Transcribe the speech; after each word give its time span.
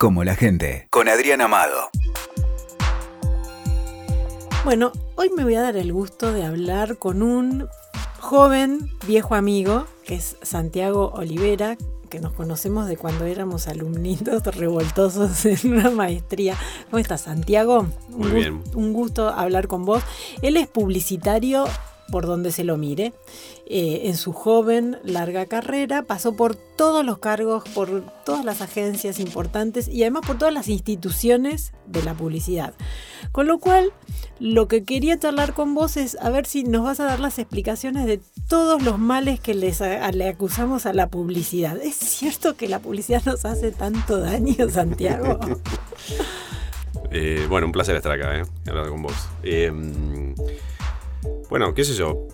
como 0.00 0.24
la 0.24 0.34
gente, 0.34 0.86
con 0.88 1.10
Adrián 1.10 1.42
Amado. 1.42 1.90
Bueno, 4.64 4.92
hoy 5.16 5.28
me 5.28 5.44
voy 5.44 5.56
a 5.56 5.60
dar 5.60 5.76
el 5.76 5.92
gusto 5.92 6.32
de 6.32 6.42
hablar 6.42 6.96
con 6.96 7.22
un 7.22 7.68
joven 8.18 8.90
viejo 9.06 9.34
amigo, 9.34 9.86
que 10.06 10.14
es 10.14 10.38
Santiago 10.40 11.12
Olivera, 11.14 11.76
que 12.08 12.18
nos 12.18 12.32
conocemos 12.32 12.88
de 12.88 12.96
cuando 12.96 13.26
éramos 13.26 13.68
alumnitos 13.68 14.42
revoltosos 14.56 15.44
en 15.64 15.70
una 15.70 15.90
maestría. 15.90 16.56
¿Cómo 16.86 16.98
estás, 16.98 17.20
Santiago? 17.20 17.86
Muy 18.08 18.28
un, 18.28 18.34
bien. 18.34 18.62
Un 18.74 18.94
gusto 18.94 19.28
hablar 19.28 19.68
con 19.68 19.84
vos. 19.84 20.02
Él 20.40 20.56
es 20.56 20.66
publicitario 20.66 21.66
por 22.10 22.26
donde 22.26 22.52
se 22.52 22.64
lo 22.64 22.76
mire. 22.76 23.12
Eh, 23.66 24.02
en 24.04 24.16
su 24.16 24.32
joven, 24.32 24.98
larga 25.04 25.46
carrera, 25.46 26.02
pasó 26.02 26.34
por 26.34 26.56
todos 26.56 27.04
los 27.04 27.18
cargos, 27.18 27.64
por 27.74 28.04
todas 28.24 28.44
las 28.44 28.60
agencias 28.60 29.20
importantes 29.20 29.88
y 29.88 30.02
además 30.02 30.22
por 30.26 30.38
todas 30.38 30.52
las 30.52 30.68
instituciones 30.68 31.72
de 31.86 32.02
la 32.02 32.14
publicidad. 32.14 32.74
Con 33.32 33.46
lo 33.46 33.58
cual, 33.58 33.92
lo 34.40 34.66
que 34.68 34.84
quería 34.84 35.18
charlar 35.18 35.54
con 35.54 35.74
vos 35.74 35.96
es 35.96 36.16
a 36.20 36.30
ver 36.30 36.46
si 36.46 36.64
nos 36.64 36.84
vas 36.84 37.00
a 37.00 37.04
dar 37.04 37.20
las 37.20 37.38
explicaciones 37.38 38.06
de 38.06 38.20
todos 38.48 38.82
los 38.82 38.98
males 38.98 39.38
que 39.38 39.54
les, 39.54 39.80
le 39.80 40.28
acusamos 40.28 40.86
a 40.86 40.92
la 40.92 41.08
publicidad. 41.08 41.80
¿Es 41.80 41.94
cierto 41.94 42.56
que 42.56 42.68
la 42.68 42.80
publicidad 42.80 43.22
nos 43.24 43.44
hace 43.44 43.70
tanto 43.70 44.18
daño, 44.18 44.68
Santiago? 44.68 45.38
eh, 47.10 47.46
bueno, 47.48 47.66
un 47.66 47.72
placer 47.72 47.94
estar 47.96 48.12
acá, 48.12 48.38
¿eh? 48.38 48.42
Hablar 48.66 48.88
con 48.88 49.02
vos. 49.02 49.28
Eh, 49.42 49.70
bueno, 51.50 51.74
qué 51.74 51.84
sé 51.84 51.94
yo. 51.94 52.28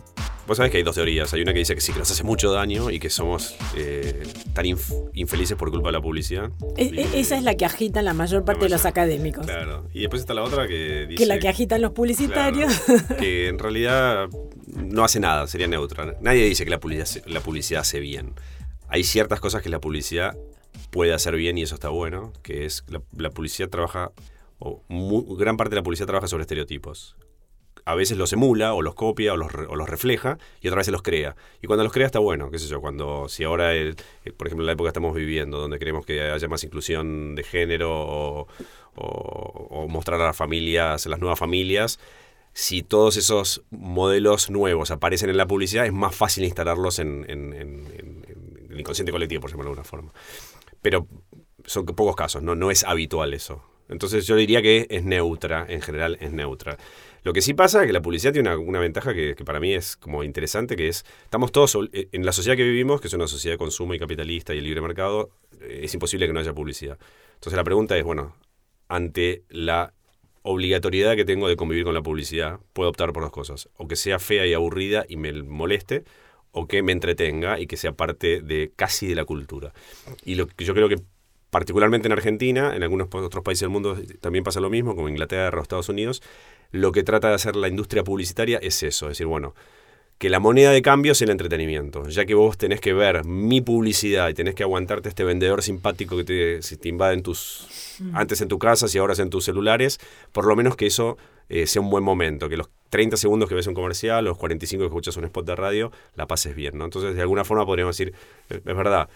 Vos 0.47 0.59
sabés 0.59 0.71
que 0.71 0.77
hay 0.77 0.85
dos 0.85 0.95
teorías. 0.95 1.33
Hay 1.33 1.41
una 1.41 1.53
que 1.53 1.59
dice 1.59 1.75
que 1.75 1.81
sí, 1.81 1.93
que 1.93 1.99
nos 1.99 2.11
hace 2.11 2.23
mucho 2.23 2.53
daño 2.53 2.91
y 2.91 3.01
que 3.01 3.11
somos 3.11 3.57
eh, 3.75 4.23
tan 4.53 4.65
inf 4.65 4.93
infelices 5.15 5.57
por 5.57 5.71
culpa 5.71 5.89
de 5.89 5.93
la 5.93 6.01
publicidad. 6.01 6.51
E 6.77 6.85
y, 6.85 7.19
esa 7.19 7.37
es 7.37 7.43
la 7.43 7.57
que 7.57 7.65
agitan 7.65 8.05
la 8.05 8.15
mayor 8.15 8.45
parte 8.45 8.61
mayor, 8.61 8.71
de 8.71 8.77
los 8.77 8.87
académicos. 8.87 9.47
Claro. 9.47 9.89
Y 9.93 10.03
después 10.03 10.21
está 10.21 10.35
la 10.35 10.45
otra 10.45 10.69
que 10.69 11.07
dice... 11.07 11.15
Que 11.17 11.27
la 11.27 11.41
que 11.41 11.49
agitan 11.49 11.81
los 11.81 11.93
publicitarios. 11.93 12.73
Claro, 12.79 13.17
que 13.19 13.49
en 13.49 13.59
realidad 13.59 14.29
no 14.67 15.03
hace 15.03 15.19
nada, 15.19 15.49
sería 15.49 15.67
neutra. 15.67 16.15
Nadie 16.21 16.45
dice 16.45 16.65
que 16.65 16.71
la 16.71 16.79
publicidad, 16.79 17.25
la 17.27 17.41
publicidad 17.41 17.81
hace 17.81 17.99
bien. 17.99 18.35
Hay 18.89 19.03
ciertas 19.03 19.41
cosas 19.41 19.63
que 19.63 19.69
la 19.69 19.81
publicidad 19.81 20.37
puede 20.91 21.13
hacer 21.13 21.35
bien 21.35 21.59
y 21.59 21.63
eso 21.63 21.75
está 21.75 21.89
bueno, 21.89 22.33
que 22.43 22.67
es 22.67 22.85
la, 22.89 23.03
la 23.17 23.31
publicidad 23.31 23.69
trabaja, 23.69 24.13
o 24.59 24.85
muy, 24.89 25.25
gran 25.37 25.57
parte 25.57 25.71
de 25.71 25.81
la 25.81 25.83
publicidad 25.83 26.07
trabaja 26.07 26.29
sobre 26.29 26.43
estereotipos 26.43 27.17
a 27.87 27.95
veces 27.95 28.19
los 28.19 28.33
emula 28.33 28.75
o 28.75 28.83
los 28.83 28.95
copia 28.95 29.33
o 29.33 29.37
los, 29.37 29.55
o 29.55 29.77
los, 29.77 29.89
refleja 29.89 30.39
y 30.61 30.67
otras 30.67 30.81
veces 30.81 30.93
los 30.93 31.03
crea. 31.03 31.37
Y 31.63 31.69
cuando 31.69 31.85
los 31.85 31.93
crea 31.93 32.07
está 32.07 32.19
bueno, 32.19 32.51
qué 32.51 32.59
sé 32.59 32.67
yo, 32.67 32.81
cuando 32.81 33.29
si 33.29 33.45
ahora, 33.45 33.75
el, 33.75 33.95
por 34.37 34.49
ejemplo, 34.49 34.65
en 34.65 34.67
la 34.67 34.73
época 34.73 34.89
que 34.89 34.91
estamos 34.91 35.15
viviendo, 35.15 35.59
donde 35.59 35.79
queremos 35.79 36.05
que 36.05 36.21
haya 36.21 36.49
más 36.49 36.65
inclusión 36.65 37.37
de 37.37 37.45
género 37.45 38.49
o, 38.97 39.87
mostrar 39.89 40.21
a 40.21 40.25
las 40.25 40.37
familias, 40.37 41.07
a 41.07 41.09
las 41.09 41.21
nuevas 41.21 41.39
familias, 41.39 42.01
si 42.53 42.83
todos 42.83 43.17
esos 43.17 43.63
modelos 43.71 44.51
nuevos 44.51 44.91
aparecen 44.91 45.31
en 45.31 45.37
la 45.37 45.47
publicidad, 45.47 45.87
es 45.87 45.93
más 45.93 46.15
fácil 46.15 46.43
instalarlos 46.45 46.99
en, 46.99 47.25
el 47.29 48.81
inconsciente 48.81 49.13
colectivo, 49.13 49.43
por 49.43 49.51
ejemplo, 49.51 49.65
de 49.65 49.71
alguna 49.71 49.85
forma. 49.85 50.13
Pero 50.83 51.07
son 51.65 51.87
pocos 51.87 52.17
casos, 52.17 52.43
no, 52.43 52.57
no 52.57 52.73
es 52.73 52.83
habitual 52.83 53.33
eso. 53.33 53.63
Entonces 53.89 54.27
yo 54.27 54.35
diría 54.35 54.63
que 54.63 54.87
es 54.91 55.05
neutra, 55.05 55.67
en 55.69 55.81
general 55.81 56.19
es 56.21 56.33
neutra. 56.33 56.77
Lo 57.27 57.33
que 57.33 57.43
sí 57.43 57.55
pasa 57.55 57.81
es 57.81 57.89
que 57.89 57.93
la 57.93 58.03
publicidad 58.03 58.33
tiene 58.33 58.55
una, 58.55 58.79
ventaja 58.79 59.13
que, 59.13 59.35
para 59.45 59.59
mí 59.59 59.75
es 59.75 59.97
como 59.97 60.23
interesante, 60.23 60.77
que 60.77 60.87
es, 60.87 61.05
estamos 61.25 61.51
todos, 61.51 61.77
en 61.93 62.25
la 62.25 62.31
sociedad 62.31 62.57
que 62.57 62.63
vivimos, 62.63 63.01
que 63.01 63.09
es 63.09 63.15
una 63.15 63.27
sociedad 63.27 63.55
de 63.55 63.59
consumo 63.59 63.95
y 63.95 63.99
capitalista 63.99 64.55
y 64.55 64.59
el 64.59 64.65
libre 64.65 64.81
mercado, 64.81 65.31
es 65.61 65.93
imposible 65.93 66.29
que 66.29 66.33
no 66.33 66.39
haya 66.39 66.55
publicidad. 66.55 67.01
Entonces 67.35 67.57
la 67.57 67.65
pregunta 67.65 67.97
es, 67.97 68.05
bueno, 68.05 68.37
ante 68.87 69.43
la 69.49 69.93
obligatoriedad 70.43 71.17
que 71.17 71.25
tengo 71.25 71.49
de 71.49 71.57
convivir 71.57 71.83
con 71.83 71.95
la 71.95 72.03
publicidad, 72.03 72.61
puedo 72.73 72.91
optar 72.91 73.13
por 73.13 73.25
dos 73.25 73.33
cosas, 73.33 73.69
o 73.77 73.89
que 73.89 73.97
sea 73.97 74.21
fea 74.21 74.47
y 74.47 74.55
aburrida 74.55 75.05
y 75.09 75.17
me 75.17 75.33
moleste, 75.33 76.05
o 76.53 76.69
que 76.69 76.85
me 76.85 76.93
entretenga 76.93 77.59
y 77.59 77.67
que 77.67 77.77
sea 77.77 77.91
parte 77.91 78.41
de 78.41 78.71
casi 78.77 79.09
de 79.09 79.17
la 79.17 79.25
cultura. 79.25 79.73
Y 80.25 80.37
lo 80.37 80.47
que 80.47 80.65
yo 80.65 80.75
creo 80.75 80.89
que 80.89 81.03
particularmente 81.51 82.07
en 82.07 82.13
Argentina, 82.13 82.77
en 82.77 82.83
algunos 82.83 83.09
otros 83.13 83.43
países 83.43 83.63
del 83.63 83.71
mundo 83.71 83.97
también 84.21 84.45
pasa 84.45 84.61
lo 84.61 84.71
mismo, 84.71 84.95
como 84.95 85.09
Inglaterra 85.09 85.59
o 85.59 85.63
Estados 85.63 85.89
Unidos, 85.89 86.23
lo 86.73 86.93
que 86.93 87.03
trata 87.03 87.29
de 87.29 87.35
hacer 87.35 87.57
la 87.57 87.69
industria 87.69 88.05
publicitaria 88.05 88.59
es 88.59 88.83
eso, 88.83 89.07
es 89.07 89.11
decir, 89.13 89.27
bueno, 89.27 89.55
que 90.19 90.31
la 90.31 90.41
moneda 90.41 90.71
de 90.71 90.81
cambio 90.81 91.13
es 91.13 91.21
el 91.21 91.31
entretenimiento, 91.31 92.09
ya 92.09 92.25
que 92.25 92.35
vos 92.35 92.57
tenés 92.57 92.81
que 92.81 92.95
ver 92.95 93.25
mi 93.25 93.61
publicidad 93.61 94.29
y 94.29 94.35
tenés 94.35 94.55
que 94.55 94.63
aguantarte 94.63 95.11
este 95.11 95.25
vendedor 95.25 95.63
simpático 95.63 96.17
que 96.17 96.25
te, 96.25 96.63
si 96.63 96.77
te 96.79 96.89
invaden 96.89 97.23
tus, 97.23 97.99
mm. 98.01 98.17
antes 98.17 98.41
en 98.41 98.49
tu 98.49 98.59
casa 98.59 98.87
y 98.93 98.99
ahora 98.99 99.15
en 99.19 99.29
tus 99.29 99.45
celulares, 99.45 99.99
por 100.33 100.47
lo 100.47 100.57
menos 100.57 100.75
que 100.77 100.87
eso 100.87 101.19
eh, 101.51 101.67
sea 101.67 101.83
un 101.83 101.91
buen 101.91 102.03
momento, 102.03 102.49
que 102.49 102.57
los 102.57 102.71
30 102.89 103.19
segundos 103.19 103.49
que 103.49 103.55
ves 103.55 103.67
un 103.67 103.75
comercial, 103.75 104.25
los 104.25 104.39
45 104.39 104.83
que 104.83 104.87
escuchas 104.87 105.17
un 105.19 105.25
spot 105.25 105.47
de 105.47 105.55
radio, 105.55 105.93
la 106.15 106.27
pases 106.27 106.57
bien, 106.57 106.79
¿no? 106.79 106.85
Entonces, 106.87 107.15
de 107.15 107.21
alguna 107.21 107.45
forma 107.45 107.67
podríamos 107.67 107.97
decir, 107.97 108.15
es 108.49 108.65
verdad, 108.65 109.11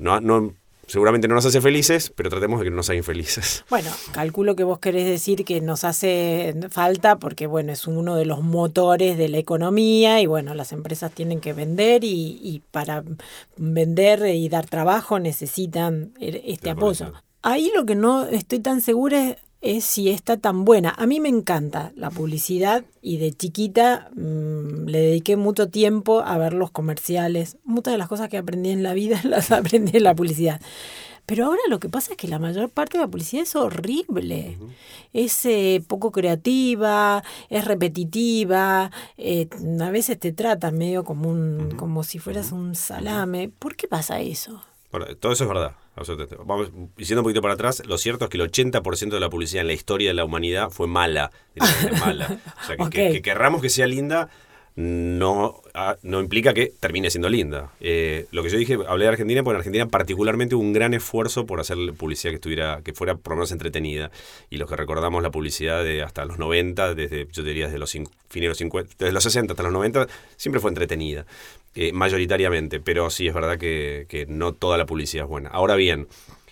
no, 0.00 0.20
no 0.20 0.54
seguramente 0.92 1.26
no 1.26 1.34
nos 1.34 1.46
hace 1.46 1.62
felices, 1.62 2.12
pero 2.14 2.28
tratemos 2.28 2.60
de 2.60 2.64
que 2.64 2.70
no 2.70 2.76
nos 2.76 2.90
hagan 2.90 2.98
infelices. 2.98 3.64
Bueno, 3.70 3.90
calculo 4.12 4.54
que 4.54 4.64
vos 4.64 4.78
querés 4.78 5.06
decir 5.06 5.46
que 5.46 5.62
nos 5.62 5.84
hace 5.84 6.54
falta 6.68 7.18
porque, 7.18 7.46
bueno, 7.46 7.72
es 7.72 7.86
uno 7.86 8.14
de 8.14 8.26
los 8.26 8.42
motores 8.42 9.16
de 9.16 9.28
la 9.30 9.38
economía 9.38 10.20
y, 10.20 10.26
bueno, 10.26 10.52
las 10.52 10.72
empresas 10.72 11.10
tienen 11.10 11.40
que 11.40 11.54
vender 11.54 12.04
y, 12.04 12.38
y 12.42 12.62
para 12.70 13.02
vender 13.56 14.26
y 14.26 14.50
dar 14.50 14.66
trabajo 14.66 15.18
necesitan 15.18 16.12
este 16.20 16.68
apoyo. 16.68 17.14
Ahí 17.40 17.72
lo 17.74 17.86
que 17.86 17.94
no 17.94 18.26
estoy 18.26 18.60
tan 18.60 18.82
segura 18.82 19.30
es 19.30 19.36
es 19.62 19.84
si 19.84 20.10
está 20.10 20.36
tan 20.36 20.64
buena. 20.64 20.92
A 20.98 21.06
mí 21.06 21.20
me 21.20 21.28
encanta 21.28 21.92
la 21.96 22.10
publicidad 22.10 22.84
y 23.00 23.16
de 23.18 23.32
chiquita 23.32 24.10
mmm, 24.14 24.86
le 24.86 24.98
dediqué 24.98 25.36
mucho 25.36 25.68
tiempo 25.68 26.20
a 26.20 26.36
ver 26.36 26.52
los 26.52 26.70
comerciales. 26.72 27.56
Muchas 27.64 27.92
de 27.92 27.98
las 27.98 28.08
cosas 28.08 28.28
que 28.28 28.36
aprendí 28.36 28.70
en 28.70 28.82
la 28.82 28.92
vida 28.92 29.20
las 29.24 29.52
aprendí 29.52 29.96
en 29.96 30.04
la 30.04 30.14
publicidad. 30.14 30.60
Pero 31.24 31.46
ahora 31.46 31.60
lo 31.68 31.78
que 31.78 31.88
pasa 31.88 32.12
es 32.12 32.16
que 32.16 32.26
la 32.26 32.40
mayor 32.40 32.68
parte 32.68 32.98
de 32.98 33.04
la 33.04 33.10
publicidad 33.10 33.44
es 33.44 33.54
horrible. 33.54 34.58
Uh 34.60 34.64
-huh. 34.64 34.70
Es 35.12 35.44
eh, 35.46 35.80
poco 35.86 36.10
creativa, 36.10 37.22
es 37.48 37.64
repetitiva, 37.64 38.90
eh, 39.16 39.48
a 39.80 39.90
veces 39.90 40.18
te 40.18 40.32
tratan 40.32 40.76
medio 40.76 41.04
como, 41.04 41.28
un, 41.30 41.60
uh 41.60 41.68
-huh. 41.68 41.76
como 41.76 42.02
si 42.02 42.18
fueras 42.18 42.50
un 42.50 42.74
salame. 42.74 43.50
¿Por 43.56 43.76
qué 43.76 43.86
pasa 43.86 44.20
eso? 44.20 44.62
Bueno, 44.90 45.06
todo 45.16 45.32
eso 45.32 45.44
es 45.44 45.48
verdad. 45.48 45.76
Vamos 46.44 46.70
diciendo 46.96 47.20
un 47.20 47.24
poquito 47.24 47.42
para 47.42 47.54
atrás, 47.54 47.82
lo 47.86 47.98
cierto 47.98 48.24
es 48.24 48.30
que 48.30 48.38
el 48.38 48.50
80% 48.50 49.10
de 49.10 49.20
la 49.20 49.28
publicidad 49.28 49.60
en 49.60 49.66
la 49.66 49.72
historia 49.74 50.08
de 50.08 50.14
la 50.14 50.24
humanidad 50.24 50.70
fue 50.70 50.86
mala. 50.86 51.30
mala. 52.00 52.38
O 52.62 52.66
sea, 52.66 52.76
que, 52.76 52.82
okay. 52.82 53.06
que, 53.08 53.12
que, 53.14 53.22
querramos 53.22 53.60
que 53.60 53.68
sea 53.68 53.86
linda 53.86 54.30
no, 54.74 55.60
no 56.02 56.20
implica 56.20 56.54
que 56.54 56.72
termine 56.80 57.10
siendo 57.10 57.28
linda. 57.28 57.70
Eh, 57.80 58.26
lo 58.30 58.42
que 58.42 58.48
yo 58.48 58.56
dije, 58.56 58.78
hablé 58.88 59.04
de 59.04 59.10
Argentina, 59.10 59.42
porque 59.42 59.56
en 59.56 59.58
Argentina 59.58 59.86
particularmente 59.86 60.54
hubo 60.54 60.62
un 60.62 60.72
gran 60.72 60.94
esfuerzo 60.94 61.44
por 61.44 61.60
hacer 61.60 61.76
publicidad 61.96 62.30
que 62.30 62.36
estuviera, 62.36 62.80
que 62.82 62.94
fuera 62.94 63.14
por 63.16 63.32
lo 63.32 63.36
menos 63.36 63.52
entretenida. 63.52 64.10
Y 64.48 64.56
los 64.56 64.68
que 64.70 64.76
recordamos 64.76 65.22
la 65.22 65.30
publicidad 65.30 65.84
de 65.84 66.02
hasta 66.02 66.24
los 66.24 66.38
90, 66.38 66.94
desde, 66.94 67.28
yo 67.30 67.42
diría 67.42 67.66
desde 67.66 67.78
los 67.78 67.92
los 67.92 68.58
50, 68.58 68.94
desde 68.98 69.12
los 69.12 69.22
60 69.22 69.52
hasta 69.52 69.62
los 69.62 69.72
90, 69.72 70.06
siempre 70.36 70.60
fue 70.60 70.70
entretenida. 70.70 71.26
Eh, 71.74 71.92
mayoritariamente, 71.92 72.80
pero 72.80 73.10
sí 73.10 73.28
es 73.28 73.34
verdad 73.34 73.58
que, 73.58 74.06
que 74.08 74.26
no 74.26 74.52
toda 74.52 74.78
la 74.78 74.86
publicidad 74.86 75.24
es 75.24 75.30
buena. 75.30 75.50
Ahora 75.50 75.74
bien, 75.74 76.06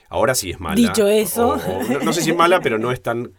ahora 0.09 0.35
sí 0.35 0.51
es 0.51 0.61
mala. 0.61 0.77
Dicho 0.77 1.09
eso. 1.09 1.49
O, 1.49 1.55
o, 1.55 1.83
no, 1.85 2.01
no 2.01 2.13
sé 2.13 2.23
si 2.23 2.31
es 2.31 2.37
mala, 2.37 2.61
pero 2.61 2.79
no 2.79 2.93
es 2.93 3.03
tan. 3.03 3.33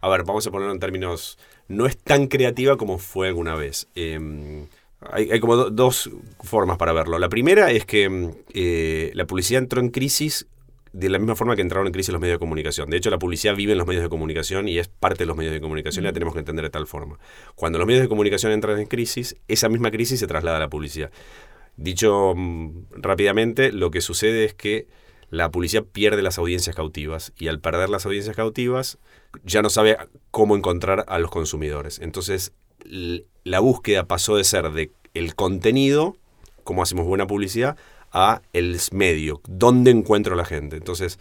A 0.00 0.08
ver, 0.08 0.24
vamos 0.24 0.46
a 0.46 0.50
ponerlo 0.50 0.72
en 0.72 0.80
términos 0.80 1.38
no 1.68 1.86
es 1.86 1.96
tan 1.96 2.28
creativa 2.28 2.76
como 2.76 2.98
fue 2.98 3.28
alguna 3.28 3.54
vez. 3.54 3.88
Eh, 3.94 4.66
hay, 5.00 5.30
hay, 5.30 5.40
como 5.40 5.56
do, 5.56 5.70
dos 5.70 6.10
formas 6.40 6.78
para 6.78 6.92
verlo. 6.92 7.18
La 7.18 7.28
primera 7.28 7.70
es 7.70 7.84
que 7.84 8.32
eh, 8.54 9.10
la 9.14 9.26
publicidad 9.26 9.62
entró 9.62 9.80
en 9.80 9.90
crisis 9.90 10.46
de 10.92 11.10
la 11.10 11.18
misma 11.18 11.36
forma 11.36 11.54
que 11.56 11.62
entraron 11.62 11.86
en 11.86 11.92
crisis 11.92 12.10
los 12.10 12.20
medios 12.20 12.36
de 12.36 12.38
comunicación. 12.38 12.88
De 12.88 12.96
hecho, 12.96 13.10
la 13.10 13.18
publicidad 13.18 13.54
vive 13.54 13.72
en 13.72 13.78
los 13.78 13.86
medios 13.86 14.02
de 14.02 14.08
comunicación 14.08 14.66
y 14.66 14.78
es 14.78 14.88
parte 14.88 15.24
de 15.24 15.26
los 15.26 15.36
medios 15.36 15.52
de 15.52 15.60
comunicación 15.60 16.04
y 16.04 16.06
la 16.06 16.12
tenemos 16.12 16.32
que 16.32 16.40
entender 16.40 16.64
de 16.64 16.70
tal 16.70 16.86
forma. 16.86 17.18
Cuando 17.54 17.78
los 17.78 17.86
medios 17.86 18.02
de 18.02 18.08
comunicación 18.08 18.52
entran 18.52 18.78
en 18.78 18.86
crisis, 18.86 19.36
esa 19.46 19.68
misma 19.68 19.90
crisis 19.90 20.20
se 20.20 20.26
traslada 20.26 20.56
a 20.56 20.60
la 20.60 20.70
publicidad. 20.70 21.10
Dicho 21.76 22.32
mm, 22.34 22.84
rápidamente, 22.92 23.72
lo 23.72 23.90
que 23.90 24.00
sucede 24.00 24.46
es 24.46 24.54
que 24.54 24.86
la 25.30 25.50
publicidad 25.50 25.84
pierde 25.84 26.22
las 26.22 26.38
audiencias 26.38 26.76
cautivas 26.76 27.32
y 27.36 27.48
al 27.48 27.60
perder 27.60 27.88
las 27.88 28.06
audiencias 28.06 28.36
cautivas 28.36 28.98
ya 29.44 29.62
no 29.62 29.70
sabe 29.70 29.96
cómo 30.30 30.56
encontrar 30.56 31.04
a 31.08 31.18
los 31.18 31.30
consumidores. 31.30 31.98
Entonces 31.98 32.52
la 33.44 33.60
búsqueda 33.60 34.06
pasó 34.06 34.36
de 34.36 34.44
ser 34.44 34.70
de 34.70 34.92
el 35.14 35.34
contenido, 35.34 36.16
cómo 36.64 36.82
hacemos 36.82 37.06
buena 37.06 37.26
publicidad, 37.26 37.76
a 38.12 38.42
el 38.52 38.78
medio, 38.92 39.40
dónde 39.48 39.90
encuentro 39.90 40.34
a 40.34 40.36
la 40.36 40.44
gente. 40.44 40.76
Entonces, 40.76 41.18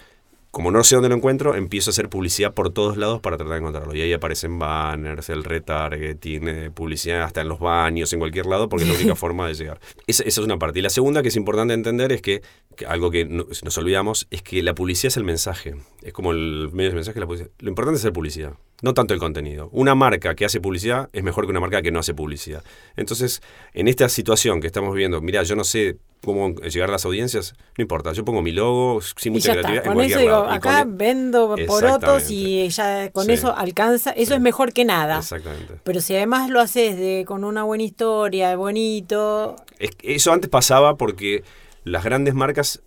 como 0.52 0.72
no 0.72 0.84
sé 0.86 0.96
dónde 0.96 1.10
lo 1.10 1.16
encuentro, 1.16 1.56
empiezo 1.56 1.90
a 1.90 1.92
hacer 1.92 2.08
publicidad 2.08 2.54
por 2.54 2.72
todos 2.72 2.96
lados 2.96 3.20
para 3.20 3.36
tratar 3.36 3.56
de 3.56 3.60
encontrarlo. 3.60 3.94
Y 3.94 4.02
ahí 4.02 4.14
aparecen 4.14 4.58
banners, 4.58 5.30
el 5.30 5.44
retargeting, 5.44 6.48
eh, 6.48 6.72
publicidad 6.72 7.24
hasta 7.24 7.42
en 7.42 7.50
los 7.50 7.60
baños, 7.60 8.14
en 8.14 8.20
cualquier 8.20 8.46
lado, 8.46 8.70
porque 8.70 8.86
es 8.86 8.90
la 8.90 8.96
única 8.96 9.16
forma 9.18 9.48
de 9.48 9.56
llegar. 9.56 9.82
Esa, 10.08 10.24
esa, 10.24 10.40
es 10.40 10.46
una 10.46 10.58
parte. 10.58 10.80
Y 10.80 10.82
la 10.82 10.90
segunda 10.90 11.22
que 11.22 11.28
es 11.28 11.36
importante 11.36 11.74
entender 11.74 12.14
es 12.14 12.22
que 12.22 12.42
algo 12.88 13.12
que 13.12 13.26
no- 13.26 13.46
nos 13.64 13.78
olvidamos, 13.78 14.28
es 14.32 14.42
que 14.42 14.62
la 14.64 14.74
publicidad 14.76 15.08
es 15.10 15.18
el 15.18 15.24
mensaje. 15.24 15.76
Es 16.02 16.14
como 16.14 16.32
el 16.32 16.70
medio 16.74 16.90
de 16.90 16.96
mensaje, 16.96 17.20
la 17.20 17.26
publicidad. 17.26 17.50
Lo 17.60 17.70
importante 17.70 17.96
es 17.98 18.02
hacer 18.02 18.14
publicidad, 18.14 18.54
no 18.82 18.94
tanto 18.94 19.14
el 19.14 19.20
contenido. 19.20 19.70
Una 19.72 19.96
marca 19.96 20.36
que 20.36 20.46
hace 20.46 20.60
publicidad 20.60 21.10
es 21.14 21.24
mejor 21.24 21.46
que 21.46 21.52
una 21.52 21.60
marca 21.60 21.82
que 21.82 21.92
no 21.92 22.00
hace 22.00 22.14
publicidad. 22.14 22.64
Entonces, 22.96 23.42
en 23.74 23.88
esta 23.88 24.10
situación 24.10 24.62
que 24.62 24.68
estamos 24.68 24.94
viviendo, 24.94 25.22
mira, 25.22 25.44
yo 25.44 25.56
no 25.56 25.64
sé 25.64 25.98
cómo 26.24 26.56
llegar 26.56 26.90
a 26.90 26.94
las 26.94 27.06
audiencias, 27.06 27.54
no 27.78 27.84
importa, 27.84 28.12
yo 28.14 28.26
pongo 28.26 28.42
mi 28.42 28.52
logo 28.52 29.00
sin 29.02 29.32
mucha 29.34 29.52
creatividad 29.52 29.86
en 29.86 29.94
Con 29.94 30.02
eso 30.02 30.10
cualquier 30.16 30.20
digo, 30.22 30.32
lado. 30.32 30.54
Y 30.54 30.58
acá 30.58 30.80
con 30.84 30.92
e- 30.94 30.98
vendo 30.98 31.56
porotos 31.68 32.32
y 32.32 32.68
ya 32.70 33.12
con 33.12 33.26
Sí. 33.28 33.34
eso 33.34 33.56
alcanza. 33.56 34.10
Eso 34.12 34.30
Sí. 34.30 34.34
es 34.34 34.42
mejor 34.42 34.74
que 34.74 34.86
nada. 34.86 35.20
Exactamente. 35.20 35.76
Pero 35.84 36.02
si 36.02 36.16
además 36.16 36.50
lo 36.50 36.62
haces 36.62 36.98
de, 36.98 37.26
con 37.28 37.44
una 37.44 37.64
buena 37.64 37.84
historia, 37.84 38.56
bonito, 38.56 39.56
Es 39.78 39.92
eso 40.02 40.32
antes 40.32 40.50
pasaba 40.50 40.96
porque 40.98 41.44
las 41.86 42.04
grandes 42.04 42.34
marcas 42.34 42.84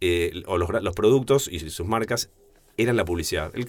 eh, 0.00 0.42
o 0.46 0.58
los, 0.58 0.94
productos 0.96 1.46
y 1.46 1.60
sus 1.60 1.86
marcas 1.86 2.30
eran 2.76 2.96
la 2.96 3.04
publicidad. 3.04 3.52
El, 3.54 3.66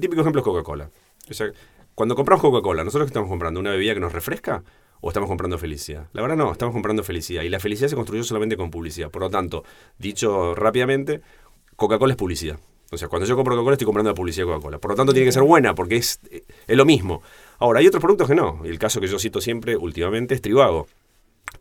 típico 0.00 0.20
ejemplo 0.20 0.40
es 0.40 0.44
Coca-Cola. 0.44 0.90
O 1.30 1.34
sea, 1.34 1.50
cuando 1.94 2.16
compramos 2.16 2.42
Coca-Cola, 2.42 2.84
¿nosotros 2.84 3.06
estamos 3.06 3.28
comprando? 3.28 3.60
¿Una 3.60 3.70
bebida 3.70 3.94
que 3.94 4.00
nos 4.00 4.12
refresca? 4.12 4.64
¿O 5.00 5.08
estamos 5.08 5.28
comprando 5.28 5.56
felicidad? 5.56 6.08
La 6.12 6.22
verdad 6.22 6.36
no, 6.36 6.50
estamos 6.52 6.72
comprando 6.74 7.04
felicidad. 7.04 7.42
Y 7.42 7.48
la 7.48 7.60
felicidad 7.60 7.88
se 7.88 7.96
construyó 7.96 8.24
solamente 8.24 8.56
con 8.56 8.70
publicidad. 8.70 9.10
Por 9.10 9.22
lo 9.22 9.30
tanto, 9.30 9.64
dicho 9.98 10.54
rápidamente, 10.54 11.22
Coca-Cola 11.76 12.12
es 12.12 12.18
publicidad. 12.18 12.58
O 12.90 12.96
sea, 12.96 13.08
cuando 13.08 13.26
yo 13.26 13.36
compro 13.36 13.54
Coca-Cola 13.54 13.74
estoy 13.74 13.86
comprando 13.86 14.10
la 14.10 14.14
publicidad 14.14 14.46
de 14.46 14.52
Coca-Cola. 14.52 14.78
Por 14.78 14.90
lo 14.90 14.96
tanto, 14.96 15.12
tiene 15.12 15.26
que 15.26 15.32
ser 15.32 15.44
buena 15.44 15.76
porque 15.76 15.96
es, 15.96 16.20
eh, 16.30 16.42
es 16.66 16.76
lo 16.76 16.84
mismo. 16.84 17.22
Ahora, 17.58 17.78
hay 17.78 17.86
otros 17.86 18.00
productos 18.00 18.28
que 18.28 18.34
no. 18.34 18.62
El 18.64 18.80
caso 18.80 19.00
que 19.00 19.06
yo 19.06 19.20
cito 19.20 19.40
siempre 19.40 19.76
últimamente 19.76 20.34
es 20.34 20.42
Trivago. 20.42 20.88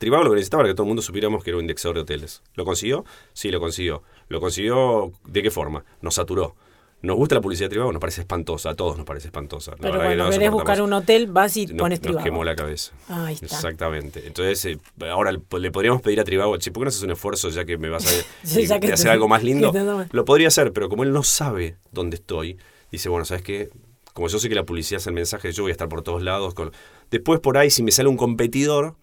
Trivago 0.02 0.24
lo 0.24 0.30
que 0.32 0.38
necesitaba 0.38 0.64
era 0.64 0.72
que 0.72 0.76
todo 0.76 0.86
el 0.86 0.88
mundo 0.88 1.04
supiéramos 1.04 1.44
que 1.44 1.52
era 1.52 1.58
un 1.58 1.64
indexador 1.64 1.96
de 1.98 2.02
hoteles. 2.02 2.42
¿Lo 2.56 2.66
consiguió? 2.66 3.06
Sí, 3.34 3.52
lo 3.52 3.60
consiguió. 3.60 4.02
¿Lo 4.30 4.42
consiguió 4.42 5.12
de 5.28 5.44
qué 5.44 5.52
forma? 5.52 5.86
Nos 6.02 6.16
saturó. 6.16 6.56
¿Nos 7.04 7.16
gusta 7.18 7.36
la 7.36 7.42
publicidad 7.42 7.66
de 7.68 7.70
Trivago? 7.70 7.92
Nos 7.92 8.00
parece 8.00 8.22
espantosa. 8.22 8.72
A 8.72 8.76
todos 8.76 8.98
nos 8.98 9.06
parece 9.06 9.28
espantosa. 9.28 9.72
La 9.72 9.78
pero 9.78 9.94
verdad 10.00 10.02
que 10.10 10.16
cuando 10.18 10.24
no 10.26 10.32
querés 10.32 10.52
buscar 10.52 10.82
un 10.82 10.94
hotel, 10.94 11.28
vas 11.28 11.56
y 11.56 11.68
pones 11.68 12.00
nos 12.00 12.02
Trivago. 12.02 12.24
quemó 12.24 12.44
la 12.44 12.56
cabeza. 12.56 12.94
Ah, 13.10 13.26
ahí 13.28 13.36
está. 13.36 13.46
Exactamente. 13.46 14.26
Entonces, 14.26 14.66
eh, 14.66 14.80
ahora 15.12 15.32
le, 15.32 15.40
podríamos 15.72 16.02
pedir 16.02 16.20
a 16.20 16.24
Trivago, 16.24 16.58
che, 16.58 16.72
¿por 16.72 16.82
qué 16.82 16.86
no 16.86 16.90
haces 16.90 17.04
un 17.04 17.12
esfuerzo 17.12 17.50
ya 17.50 17.64
que 17.64 17.78
me 17.78 17.90
vas 17.90 18.06
a 18.08 18.10
Sí, 18.44 18.62
y 18.62 18.66
ya 18.66 18.80
que 18.80 18.88
de 18.88 18.88
te- 18.88 18.94
hacer 18.94 19.12
algo 19.12 19.28
más 19.28 19.44
lindo? 19.44 19.72
Lo 20.12 20.26
podría 20.26 20.48
hacer, 20.48 20.74
pero 20.74 20.90
como 20.90 21.04
él 21.04 21.12
no 21.14 21.22
sabe 21.22 21.76
dónde 21.92 22.16
estoy, 22.16 22.58
dice, 22.92 23.08
bueno, 23.10 23.24
¿sabes 23.26 23.44
qué? 23.44 23.70
Como 24.14 24.28
yo 24.28 24.40
sé 24.40 24.50
que 24.50 24.56
la 24.56 24.64
publicidad 24.66 25.00
es 25.00 25.06
el 25.06 25.14
mensaje, 25.14 25.52
yo 25.52 25.62
voy 25.62 25.70
a 25.70 25.74
estar 25.74 25.88
por 25.90 26.02
todos 26.02 26.24
lados. 26.24 26.56
Con... 26.56 26.72
Después 27.12 27.40
por 27.40 27.60
ahí, 27.60 27.70
si 27.70 27.84
me 27.84 27.92
sale 27.92 28.10
un 28.10 28.18
competidor, 28.18 28.96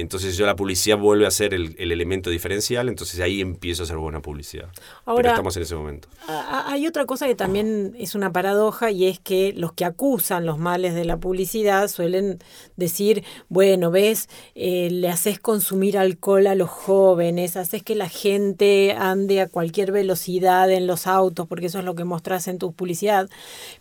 entonces 0.00 0.36
yo 0.36 0.46
la 0.46 0.56
publicidad 0.56 0.98
vuelve 0.98 1.26
a 1.26 1.30
ser 1.30 1.54
el, 1.54 1.74
el 1.78 1.92
elemento 1.92 2.30
diferencial, 2.30 2.88
entonces 2.88 3.20
ahí 3.20 3.40
empiezo 3.40 3.82
a 3.82 3.84
hacer 3.84 3.96
buena 3.96 4.20
publicidad. 4.20 4.68
Ahora- 5.04 5.22
pero 5.22 5.28
estamos 5.34 5.56
en 5.56 5.62
ese 5.62 5.74
momento. 5.74 6.08
Hay 6.26 6.86
otra 6.86 7.04
cosa 7.06 7.26
que 7.26 7.34
también 7.34 7.94
es 7.98 8.14
una 8.14 8.32
paradoja 8.32 8.90
y 8.90 9.06
es 9.06 9.18
que 9.18 9.52
los 9.56 9.72
que 9.72 9.84
acusan 9.84 10.46
los 10.46 10.58
males 10.58 10.94
de 10.94 11.04
la 11.04 11.16
publicidad 11.18 11.88
suelen 11.88 12.38
decir, 12.76 13.24
bueno, 13.48 13.90
ves, 13.90 14.28
eh, 14.54 14.88
le 14.90 15.08
haces 15.08 15.38
consumir 15.40 15.98
alcohol 15.98 16.46
a 16.46 16.54
los 16.54 16.70
jóvenes, 16.70 17.56
haces 17.56 17.82
que 17.82 17.94
la 17.94 18.08
gente 18.08 18.92
ande 18.98 19.40
a 19.40 19.48
cualquier 19.48 19.92
velocidad 19.92 20.70
en 20.70 20.86
los 20.86 21.06
autos, 21.06 21.46
porque 21.46 21.66
eso 21.66 21.78
es 21.78 21.84
lo 21.84 21.94
que 21.94 22.04
mostrás 22.04 22.48
en 22.48 22.58
tu 22.58 22.72
publicidad. 22.72 23.28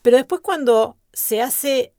Pero 0.02 0.18
después 0.18 0.42
cuando 0.42 0.98
se 1.14 1.42
hace 1.42 1.94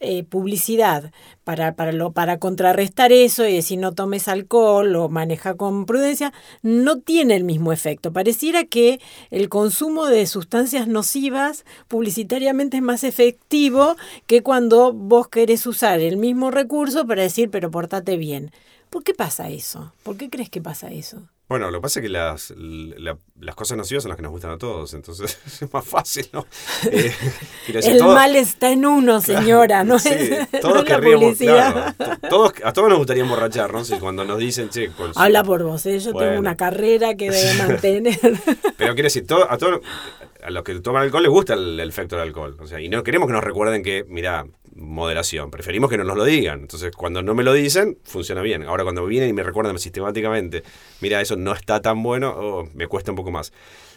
eh, 0.00 0.24
publicidad 0.24 1.12
para, 1.44 1.74
para, 1.74 1.92
lo, 1.92 2.12
para 2.12 2.38
contrarrestar 2.38 3.12
eso 3.12 3.46
y 3.46 3.54
decir 3.54 3.78
no 3.78 3.92
tomes 3.92 4.28
alcohol 4.28 4.94
o 4.96 5.08
maneja 5.08 5.54
con 5.54 5.86
prudencia, 5.86 6.32
no 6.62 6.98
tiene 6.98 7.36
el 7.36 7.44
mismo 7.44 7.72
efecto. 7.72 8.12
Pareciera 8.12 8.64
que 8.64 9.00
el 9.30 9.48
consumo 9.48 10.06
de 10.06 10.26
sustancias 10.26 10.86
nocivas 10.88 11.64
publicitariamente 11.88 12.78
es 12.78 12.82
más 12.82 13.04
efectivo 13.04 13.96
que 14.26 14.42
cuando 14.42 14.92
vos 14.92 15.28
querés 15.28 15.66
usar 15.66 16.00
el 16.00 16.16
mismo 16.16 16.50
recurso 16.50 17.06
para 17.06 17.22
decir 17.22 17.50
pero 17.50 17.70
portate 17.70 18.16
bien. 18.16 18.50
¿Por 18.90 19.02
qué 19.04 19.14
pasa 19.14 19.48
eso? 19.48 19.92
¿Por 20.02 20.16
qué 20.16 20.30
crees 20.30 20.50
que 20.50 20.60
pasa 20.60 20.90
eso? 20.90 21.22
Bueno, 21.48 21.70
lo 21.70 21.78
que 21.78 21.82
pasa 21.82 22.00
es 22.00 22.02
que 22.02 22.08
las, 22.08 22.52
la- 22.56 23.16
las 23.40 23.54
cosas 23.54 23.78
nocivas 23.78 24.02
son 24.02 24.08
las 24.10 24.16
que 24.16 24.22
nos 24.22 24.32
gustan 24.32 24.50
a 24.50 24.58
todos, 24.58 24.94
entonces 24.94 25.38
es 25.62 25.72
más 25.72 25.86
fácil, 25.86 26.28
¿no? 26.32 26.44
Eh, 26.90 27.12
el 27.68 27.98
todo- 27.98 28.14
mal 28.14 28.34
está 28.34 28.70
en 28.72 28.84
uno, 28.84 29.20
señora, 29.20 29.84
no 29.84 29.98
Sí, 30.00 30.08
es, 30.12 30.60
todos 30.60 30.84
querríamos, 30.84 31.38
claro, 31.38 31.92
to- 31.96 32.28
todos, 32.28 32.52
a 32.64 32.72
todos 32.72 32.88
nos 32.88 32.98
gustaría 32.98 33.22
emborracharnos 33.22 33.88
y 33.92 33.98
cuando 33.98 34.24
nos 34.24 34.38
dicen, 34.38 34.70
che, 34.70 34.90
con- 34.90 35.12
Habla 35.14 35.44
por 35.44 35.62
vos, 35.62 35.86
¿eh? 35.86 36.00
yo 36.00 36.12
tengo 36.14 36.38
una 36.38 36.56
carrera 36.56 37.14
que 37.14 37.30
debe 37.30 37.54
mantener. 37.62 38.18
Pero 38.76 38.94
quiero 38.94 39.06
decir, 39.06 39.24
todo- 39.26 39.48
a 39.48 39.56
todos, 39.56 39.80
a 40.42 40.50
los 40.50 40.64
que 40.64 40.74
toman 40.80 41.02
alcohol 41.04 41.22
les 41.22 41.30
gusta 41.30 41.54
el, 41.54 41.78
el 41.78 41.88
efecto 41.88 42.16
del 42.16 42.26
alcohol. 42.28 42.56
O 42.60 42.66
sea, 42.66 42.80
y 42.80 42.88
no 42.88 43.04
queremos 43.04 43.28
que 43.28 43.32
nos 43.34 43.44
recuerden 43.44 43.84
que, 43.84 44.04
mira, 44.08 44.46
moderación. 44.76 45.50
Preferimos 45.50 45.90
que 45.90 45.98
no 45.98 46.04
nos 46.04 46.16
lo 46.16 46.24
digan. 46.24 46.60
Entonces, 46.60 46.94
cuando 46.94 47.22
no 47.22 47.34
me 47.34 47.42
lo 47.42 47.52
dicen, 47.52 47.98
funciona 48.04 48.42
bien. 48.42 48.62
Ahora, 48.62 48.84
cuando 48.84 49.04
vienen 49.06 49.30
y 49.30 49.32
me 49.32 49.42
recuerdan 49.42 49.78
sistemáticamente, 49.78 50.62
mira, 51.00 51.20
eso 51.20 51.36
no 51.36 51.52
está 51.52 51.80
tan 51.80 52.02
bueno, 52.02 52.34
oh, 52.36 52.68
me 52.74 52.86
cuesta 52.86 53.12
un 53.12 53.16
poco 53.16 53.30
más. 53.30 53.52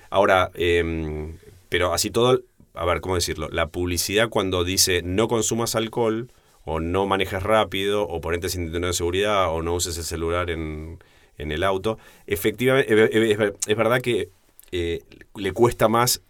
Ahora, 0.10 0.52
eh, 0.56 1.34
pero 1.70 1.94
así 1.94 2.10
todo, 2.10 2.42
a 2.74 2.86
ver, 2.86 3.02
¿cómo 3.02 3.16
decirlo? 3.16 3.50
La 3.52 3.68
publicidad 3.68 4.30
cuando 4.30 4.64
dice 4.64 5.02
no 5.04 5.28
consumas 5.28 5.76
alcohol, 5.76 6.32
o 6.66 6.80
no 6.80 7.06
manejes 7.08 7.42
rápido, 7.42 8.08
o 8.08 8.22
ponete 8.22 8.50
sin 8.50 8.64
cinturón 8.64 8.90
de 8.90 8.94
seguridad, 8.94 9.50
o 9.50 9.62
no 9.62 9.74
uses 9.76 9.98
el 9.98 10.04
celular 10.04 10.50
en, 10.50 11.00
en 11.38 11.52
el 11.52 11.64
auto, 11.64 11.98
efectivamente, 12.28 12.92
es, 13.32 13.78
verdad 13.78 14.02
que 14.02 14.30
eh, 14.72 15.02
le 15.36 15.52
cuesta 15.52 15.88
más 15.88 16.22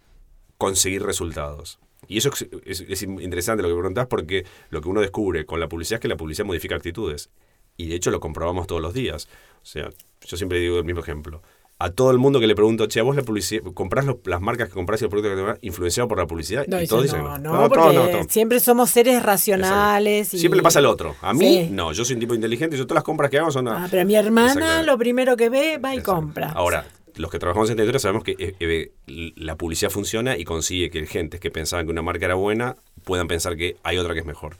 conseguir 0.56 1.02
resultados. 1.02 1.78
Y 2.08 2.18
eso 2.18 2.30
es, 2.32 2.46
es- 2.64 2.80
es 2.88 3.02
interesante 3.02 3.62
lo 3.62 3.68
que 3.68 3.74
preguntás 3.74 4.06
porque 4.06 4.44
lo 4.70 4.80
que 4.80 4.88
uno 4.88 5.00
descubre 5.00 5.46
con 5.46 5.60
la 5.60 5.68
publicidad 5.68 5.98
es 5.98 6.02
que 6.02 6.08
la 6.08 6.16
publicidad 6.16 6.46
modifica 6.46 6.74
actitudes. 6.76 7.30
Y 7.76 7.88
de 7.88 7.94
hecho 7.94 8.10
lo 8.10 8.20
comprobamos 8.20 8.66
todos 8.66 8.82
los 8.82 8.92
días. 8.94 9.28
O 9.62 9.66
sea, 9.66 9.90
yo 10.26 10.36
siempre 10.36 10.58
digo 10.58 10.78
el 10.78 10.84
mismo 10.84 11.00
ejemplo. 11.00 11.40
A 11.82 11.88
todo 11.90 12.10
el 12.10 12.18
mundo 12.18 12.40
que 12.40 12.46
le 12.46 12.54
pregunto, 12.54 12.84
che, 12.88 13.00
¿a 13.00 13.02
vos 13.02 13.16
la 13.16 13.22
publicidad, 13.22 13.62
comprás 13.72 14.04
los- 14.04 14.16
las 14.26 14.42
marcas 14.42 14.68
que 14.68 14.74
comprás 14.74 15.00
y 15.00 15.04
los 15.04 15.10
productos 15.10 15.32
que 15.32 15.36
comprás 15.40 15.58
influenciado 15.62 16.08
por 16.08 16.18
la 16.18 16.26
publicidad? 16.26 16.66
No, 16.66 16.76
y 16.76 16.80
dice, 16.80 16.90
todos 16.90 17.04
dicen 17.04 17.22
no, 17.22 17.38
no, 17.38 17.52
No, 17.62 17.68
porque 17.70 17.94
no, 17.94 18.24
siempre 18.28 18.60
somos 18.60 18.90
seres 18.90 19.22
racionales. 19.22 20.34
Y... 20.34 20.38
Siempre 20.38 20.58
le 20.58 20.62
pasa 20.62 20.78
al 20.78 20.86
otro. 20.86 21.16
A 21.22 21.32
mí, 21.32 21.64
Sí. 21.64 21.68
no. 21.70 21.92
Yo 21.92 22.04
soy 22.04 22.14
un 22.14 22.20
tipo 22.20 22.34
inteligente 22.34 22.76
y 22.76 22.78
yo 22.78 22.86
todas 22.86 22.96
las 22.96 23.04
compras 23.04 23.30
que 23.30 23.38
hago 23.38 23.50
son... 23.50 23.68
Ah, 23.68 23.88
pero 23.90 24.04
mi 24.04 24.14
hermana 24.14 24.82
lo 24.82 24.98
primero 24.98 25.36
que 25.38 25.48
ve 25.48 25.78
va 25.78 25.94
y 25.94 26.02
compra. 26.02 26.50
Ahora, 26.50 26.86
los 27.16 27.30
que 27.30 27.38
trabajamos 27.38 27.70
en 27.70 27.78
esta 27.80 27.98
sabemos 27.98 28.24
que 28.24 28.36
eh, 28.38 28.54
eh, 28.60 28.92
la 29.36 29.56
publicidad 29.56 29.90
funciona 29.90 30.36
y 30.36 30.44
consigue 30.44 30.90
que 30.90 31.06
gente 31.06 31.38
que 31.38 31.50
pensaban 31.50 31.86
que 31.86 31.92
una 31.92 32.02
marca 32.02 32.26
era 32.26 32.34
buena 32.34 32.76
puedan 33.04 33.28
pensar 33.28 33.56
que 33.56 33.76
hay 33.82 33.98
otra 33.98 34.14
que 34.14 34.20
es 34.20 34.26
mejor. 34.26 34.56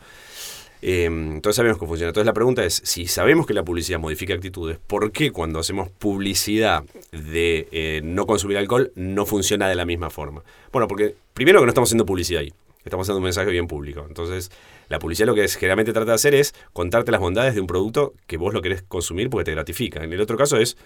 Eh, 0.82 1.04
entonces 1.04 1.56
sabemos 1.56 1.78
que 1.78 1.86
funciona. 1.86 2.08
Entonces 2.08 2.26
la 2.26 2.32
pregunta 2.32 2.64
es, 2.64 2.80
si 2.84 3.06
sabemos 3.06 3.46
que 3.46 3.52
la 3.52 3.62
publicidad 3.64 3.98
modifica 3.98 4.32
actitudes, 4.34 4.78
¿por 4.86 5.12
qué 5.12 5.30
cuando 5.30 5.58
hacemos 5.58 5.90
publicidad 5.90 6.84
de 7.12 7.68
eh, 7.70 8.00
no 8.02 8.26
consumir 8.26 8.56
alcohol 8.56 8.90
no 8.94 9.26
funciona 9.26 9.68
de 9.68 9.74
la 9.74 9.84
misma 9.84 10.08
forma? 10.10 10.42
Bueno, 10.72 10.88
porque 10.88 11.14
primero 11.34 11.60
que 11.60 11.66
no 11.66 11.70
estamos 11.70 11.88
haciendo 11.90 12.06
publicidad 12.06 12.40
ahí, 12.40 12.52
estamos 12.82 13.04
haciendo 13.04 13.18
un 13.18 13.24
mensaje 13.24 13.50
bien 13.50 13.66
público. 13.66 14.06
Entonces 14.08 14.50
la 14.88 14.98
publicidad 14.98 15.26
lo 15.26 15.34
que 15.34 15.44
es- 15.44 15.56
generalmente 15.56 15.92
trata 15.92 16.12
de 16.12 16.14
hacer 16.14 16.34
es 16.34 16.54
contarte 16.72 17.12
las 17.12 17.20
bondades 17.20 17.54
de 17.54 17.60
un 17.60 17.66
producto 17.66 18.14
que 18.26 18.38
vos 18.38 18.54
lo 18.54 18.62
querés 18.62 18.80
consumir 18.82 19.28
porque 19.28 19.44
te 19.44 19.50
gratifica. 19.52 20.02
En 20.02 20.12
el 20.14 20.20
otro 20.22 20.38
caso 20.38 20.56
es, 20.56 20.78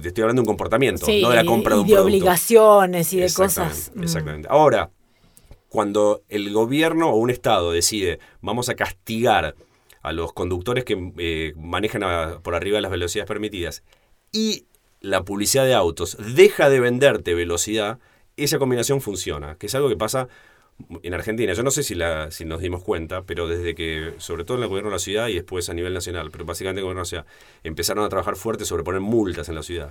te 0.00 0.08
estoy 0.08 0.22
hablando 0.22 0.40
de 0.40 0.44
un 0.44 0.46
comportamiento, 0.54 1.06
Sí, 1.06 1.22
no 1.22 1.30
de 1.30 1.36
la 1.36 1.44
compra 1.44 1.74
de 1.74 1.80
y 1.80 1.82
un 1.82 1.86
de 1.88 1.92
producto. 1.94 2.06
obligaciones 2.06 3.12
y 3.12 3.18
de 3.18 3.24
Exactamente, 3.24 3.74
cosas. 3.74 3.92
mm. 3.94 4.02
Exactamente. 4.02 4.48
Ahora, 4.50 4.90
cuando 5.68 6.22
el 6.28 6.52
gobierno 6.52 7.10
o 7.10 7.16
un 7.16 7.30
Estado 7.30 7.72
decide 7.72 8.18
vamos 8.40 8.68
a 8.68 8.74
castigar 8.74 9.54
a 10.02 10.12
los 10.12 10.32
conductores 10.32 10.84
que 10.84 11.12
eh, 11.18 11.52
manejan 11.56 12.02
a- 12.04 12.40
por 12.42 12.54
arriba 12.54 12.76
de 12.76 12.82
las 12.82 12.90
velocidades 12.90 13.28
permitidas 13.28 13.82
y 14.32 14.66
la 15.00 15.22
publicidad 15.24 15.64
de 15.64 15.74
autos 15.74 16.16
deja 16.34 16.68
de 16.70 16.80
venderte 16.80 17.34
velocidad, 17.34 17.98
esa 18.36 18.58
combinación 18.58 19.00
funciona, 19.00 19.56
que 19.56 19.66
es 19.66 19.74
algo 19.74 19.88
que 19.88 19.96
pasa 19.96 20.28
en 21.02 21.14
Argentina. 21.14 21.52
Yo 21.52 21.62
no 21.62 21.70
sé 21.70 21.82
si, 21.82 21.94
la, 21.94 22.30
si 22.30 22.44
nos 22.44 22.60
dimos 22.60 22.82
cuenta, 22.82 23.22
pero 23.22 23.46
desde 23.48 23.74
que, 23.74 24.14
sobre 24.18 24.44
todo 24.44 24.58
en 24.58 24.64
el 24.64 24.68
gobierno 24.68 24.90
de 24.90 24.96
la 24.96 25.00
ciudad 25.00 25.28
y 25.28 25.34
después 25.34 25.68
a 25.68 25.74
nivel 25.74 25.94
nacional, 25.94 26.30
pero 26.30 26.44
básicamente 26.44 26.80
en 26.80 26.86
el 26.86 26.94
gobierno 26.94 27.00
de 27.00 27.16
la 27.16 27.24
ciudad, 27.24 27.26
empezaron 27.64 28.04
a 28.04 28.08
trabajar 28.08 28.36
fuerte 28.36 28.64
sobre 28.64 28.84
poner 28.84 29.00
multas 29.00 29.48
en 29.48 29.54
la 29.54 29.62
ciudad. 29.62 29.90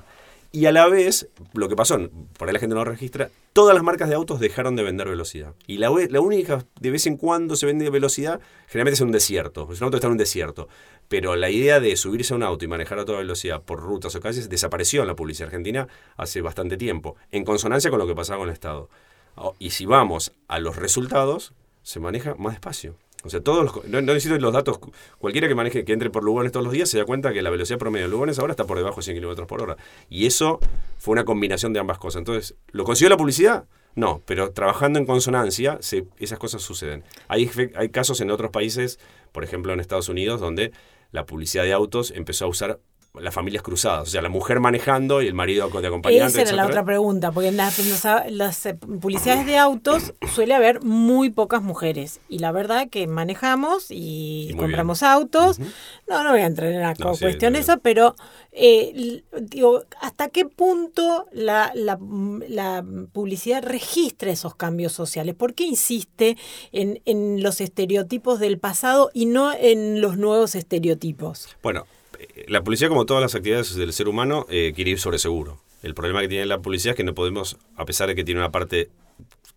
Y 0.52 0.66
a 0.66 0.72
la 0.72 0.88
vez, 0.88 1.28
lo 1.54 1.68
que 1.68 1.76
pasó, 1.76 2.00
por 2.38 2.48
ahí 2.48 2.54
la 2.54 2.60
gente 2.60 2.74
no 2.74 2.84
lo 2.84 2.90
registra, 2.90 3.30
todas 3.52 3.76
las 3.76 3.84
marcas 3.84 4.08
de 4.08 4.16
autos 4.16 4.40
dejaron 4.40 4.78
de 4.78 4.84
vender 4.84 5.10
velocidad. 5.10 5.54
Y 5.68 5.78
la, 5.78 5.92
la 6.10 6.22
única, 6.22 6.66
de 6.80 6.90
vez 6.90 7.06
en 7.06 7.18
cuando 7.18 7.58
se 7.58 7.66
vende 7.66 7.90
velocidad, 7.90 8.40
generalmente 8.68 8.96
es 8.96 9.02
un 9.02 9.12
desierto. 9.12 9.68
Es 9.72 9.82
un 9.82 9.86
auto 9.86 9.96
que 9.96 9.98
está 9.98 10.08
en 10.08 10.14
un 10.14 10.18
desierto. 10.18 10.70
Pero 11.10 11.36
la 11.36 11.50
idea 11.50 11.82
de 11.82 11.96
subirse 11.98 12.34
a 12.34 12.38
un 12.38 12.44
auto 12.44 12.64
y 12.64 12.68
manejar 12.70 13.00
a 13.00 13.06
toda 13.06 13.18
velocidad 13.18 13.62
por 13.62 13.82
rutas 13.82 14.16
o 14.16 14.22
calles 14.22 14.50
desapareció 14.50 15.02
en 15.02 15.08
la 15.08 15.16
publicidad 15.16 15.48
argentina 15.48 15.88
hace 16.16 16.42
bastante 16.42 16.78
tiempo, 16.78 17.18
en 17.32 17.44
consonancia 17.44 17.90
con 17.90 18.00
lo 18.00 18.08
que 18.08 18.16
pasaba 18.16 18.40
con 18.40 18.48
el 18.48 18.54
Estado. 18.54 18.90
Oh, 19.38 19.56
Y 19.60 19.70
si 19.70 19.86
vamos 19.86 20.34
a 20.48 20.60
los 20.60 20.76
resultados, 20.76 21.54
se 21.84 22.00
maneja 22.00 22.36
más 22.36 22.54
despacio. 22.54 22.96
O 23.24 23.30
sea, 23.30 23.42
todos 23.42 23.64
los, 23.64 23.86
no, 23.86 24.02
no 24.02 24.14
necesito 24.14 24.38
los 24.38 24.54
datos, 24.54 24.80
cualquiera 25.20 25.48
que 25.48 25.56
maneje, 25.56 25.86
que 25.86 25.94
entre 25.94 26.10
por 26.10 26.24
Lugones 26.24 26.52
todos 26.52 26.66
los 26.66 26.74
días 26.74 26.90
se 26.90 26.98
da 26.98 27.06
cuenta 27.06 27.34
que 27.34 27.42
la 27.42 27.50
velocidad 27.50 27.80
promedio 27.80 28.06
de 28.06 28.12
Lugones 28.12 28.40
ahora 28.40 28.52
está 28.52 28.66
por 28.66 28.78
debajo 28.78 28.98
de 28.98 29.04
100 29.04 29.18
kilómetros 29.18 29.48
por 29.48 29.62
hora. 29.62 29.78
Y 30.10 30.26
eso 30.26 30.60
fue 30.98 31.14
una 31.14 31.26
combinación 31.26 31.74
de 31.74 31.80
ambas 31.80 31.98
cosas. 31.98 32.20
Entonces, 32.20 32.56
¿lo 32.72 32.84
consiguió 32.84 33.10
la 33.10 33.18
publicidad? 33.18 33.66
No, 33.96 34.22
pero 34.26 34.52
trabajando 34.52 35.00
en 35.00 35.06
consonancia, 35.06 35.80
esas 36.20 36.40
cosas 36.40 36.62
suceden. 36.62 37.04
Hay, 37.28 37.50
hay 37.76 37.90
casos 37.90 38.22
en 38.22 38.30
otros 38.32 38.52
países, 38.52 39.00
por 39.32 39.44
ejemplo 39.44 39.74
en 39.74 39.80
Estados 39.80 40.10
Unidos, 40.10 40.40
donde 40.40 40.72
la 41.12 41.26
publicidad 41.26 41.64
de 41.64 41.74
autos 41.74 42.12
empezó 42.12 42.46
a 42.46 42.48
usar 42.48 42.80
las 43.22 43.34
familias 43.34 43.64
cruzadas. 43.64 44.08
O 44.08 44.12
sea, 44.12 44.22
la 44.22 44.30
mujer 44.30 44.60
manejando 44.60 45.22
y 45.22 45.28
el 45.28 45.34
marido 45.34 45.70
de 45.70 45.88
acompañante. 45.88 46.28
Esa 46.42 46.42
era 46.42 46.52
la 46.54 46.66
otra 46.68 46.84
pregunta, 46.86 47.32
porque 47.32 47.50
en 47.50 47.58
las, 47.58 47.80
en 47.80 47.90
las- 47.90 48.32
las, 48.32 48.66
eh, 48.66 48.74
publicidades 48.76 49.46
de 49.46 49.58
autos 49.58 50.14
suele 50.34 50.54
haber 50.54 50.82
muy 50.84 51.30
pocas 51.30 51.62
mujeres. 51.62 52.20
Y 52.30 52.40
la 52.40 52.52
verdad 52.52 52.90
que 52.90 53.08
manejamos 53.08 53.88
y, 53.90 54.54
compramos 54.58 55.04
autos. 55.04 55.60
No, 56.08 56.24
no 56.24 56.32
voy 56.32 56.42
a 56.42 56.46
entrar 56.46 56.72
en 56.72 56.82
la 56.82 56.94
No, 56.98 57.14
cuestión 57.18 57.54
no. 57.54 57.60
esa, 57.60 57.78
pero 57.78 58.16
eh, 58.52 59.22
digo, 59.42 59.84
¿hasta 60.02 60.30
qué 60.30 60.46
punto 60.46 61.26
la, 61.32 61.72
la- 61.76 62.00
la 62.48 62.84
publicidad 63.14 63.64
registra 63.64 64.32
esos 64.32 64.56
cambios 64.56 64.94
sociales? 64.94 65.36
¿Por 65.36 65.54
qué 65.54 65.66
insiste 65.66 66.38
en, 66.72 67.02
en 67.06 67.44
los 67.44 67.62
estereotipos 67.62 68.40
del 68.40 68.58
pasado 68.60 69.12
y 69.14 69.26
no 69.26 69.52
en 69.54 70.02
los 70.02 70.18
nuevos 70.18 70.56
estereotipos? 70.56 71.50
Bueno, 71.62 71.86
la 72.48 72.64
publicidad, 72.64 72.90
como 72.90 73.06
todas 73.06 73.22
las 73.22 73.36
actividades 73.36 73.76
del 73.76 73.94
ser 73.94 74.08
humano, 74.08 74.46
eh, 74.50 74.72
quiere 74.76 74.92
ir 74.92 75.00
sobre 75.00 75.20
seguro. 75.20 75.60
El 75.84 75.94
problema 75.94 76.22
que 76.22 76.28
tiene 76.28 76.46
la 76.46 76.60
publicidad 76.60 76.92
es 76.94 76.98
que 76.98 77.04
no 77.04 77.14
podemos, 77.14 77.58
a 77.76 77.86
pesar 77.86 78.08
de 78.08 78.16
que 78.16 78.24
tiene 78.24 78.40
una 78.40 78.52
parte, 78.52 78.90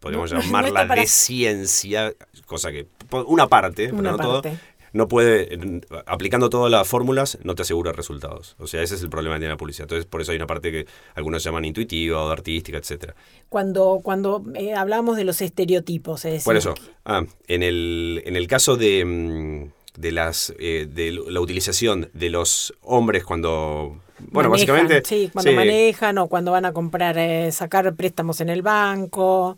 podríamos 0.01 0.33
No, 0.33 0.39
no 0.41 0.45
llamarla 0.45 0.87
para- 0.89 1.01
de 1.01 1.07
ciencia, 1.07 2.13
cosa 2.47 2.71
que, 2.71 2.87
una 3.27 3.49
parte, 3.49 3.89
pero 3.89 4.03
no 4.03 4.17
parte. 4.17 4.23
todo, 4.51 4.57
no 4.93 5.07
puede, 5.07 5.81
aplicando 6.07 6.51
todas 6.51 6.69
las 6.71 6.87
fórmulas, 6.89 7.39
no 7.45 7.55
te 7.55 7.63
asegura 7.63 7.93
resultados. 7.93 8.57
O 8.59 8.67
sea, 8.67 8.83
ese 8.83 8.97
es 8.97 9.03
el 9.03 9.09
problema 9.09 9.37
que 9.37 9.41
tiene 9.43 9.55
la 9.55 9.57
publicidad. 9.57 9.85
Entonces, 9.85 10.05
por 10.07 10.21
eso 10.21 10.33
hay 10.33 10.37
una 10.37 10.49
parte 10.49 10.73
que 10.73 10.87
algunos 11.15 11.45
llaman 11.45 11.65
intuitiva 11.65 12.25
o 12.25 12.29
artística, 12.29 12.77
etcétera. 12.77 13.15
Cuando, 13.49 14.01
cuando 14.03 14.43
eh, 14.57 14.75
hablamos 14.75 15.17
de 15.17 15.23
los 15.25 15.41
estereotipos, 15.43 16.25
es 16.25 16.33
decir, 16.33 16.45
Por 16.45 16.57
eso, 16.57 16.75
ah, 17.05 17.25
en, 17.47 17.63
el, 17.63 18.21
en 18.27 18.35
el 18.35 18.49
caso 18.49 18.77
de, 18.77 19.05
mm, 19.05 19.71
de, 20.01 20.13
las, 20.13 20.53
eh, 20.59 20.87
de 20.91 21.13
la 21.13 21.41
utilización 21.41 22.11
de 22.13 22.31
los 22.31 22.75
hombres 22.83 23.25
cuando... 23.25 23.97
Bueno, 24.19 24.51
manejan, 24.51 24.77
básicamente... 24.77 25.03
Sí, 25.09 25.31
cuando 25.33 25.51
sí, 25.51 25.57
manejan 25.57 26.19
o 26.19 26.29
cuando 26.29 26.53
van 26.53 26.65
a 26.67 26.73
comprar, 26.73 27.17
eh, 27.19 27.51
sacar 27.53 27.95
préstamos 27.95 28.41
en 28.41 28.49
el 28.51 28.63
banco. 28.63 29.57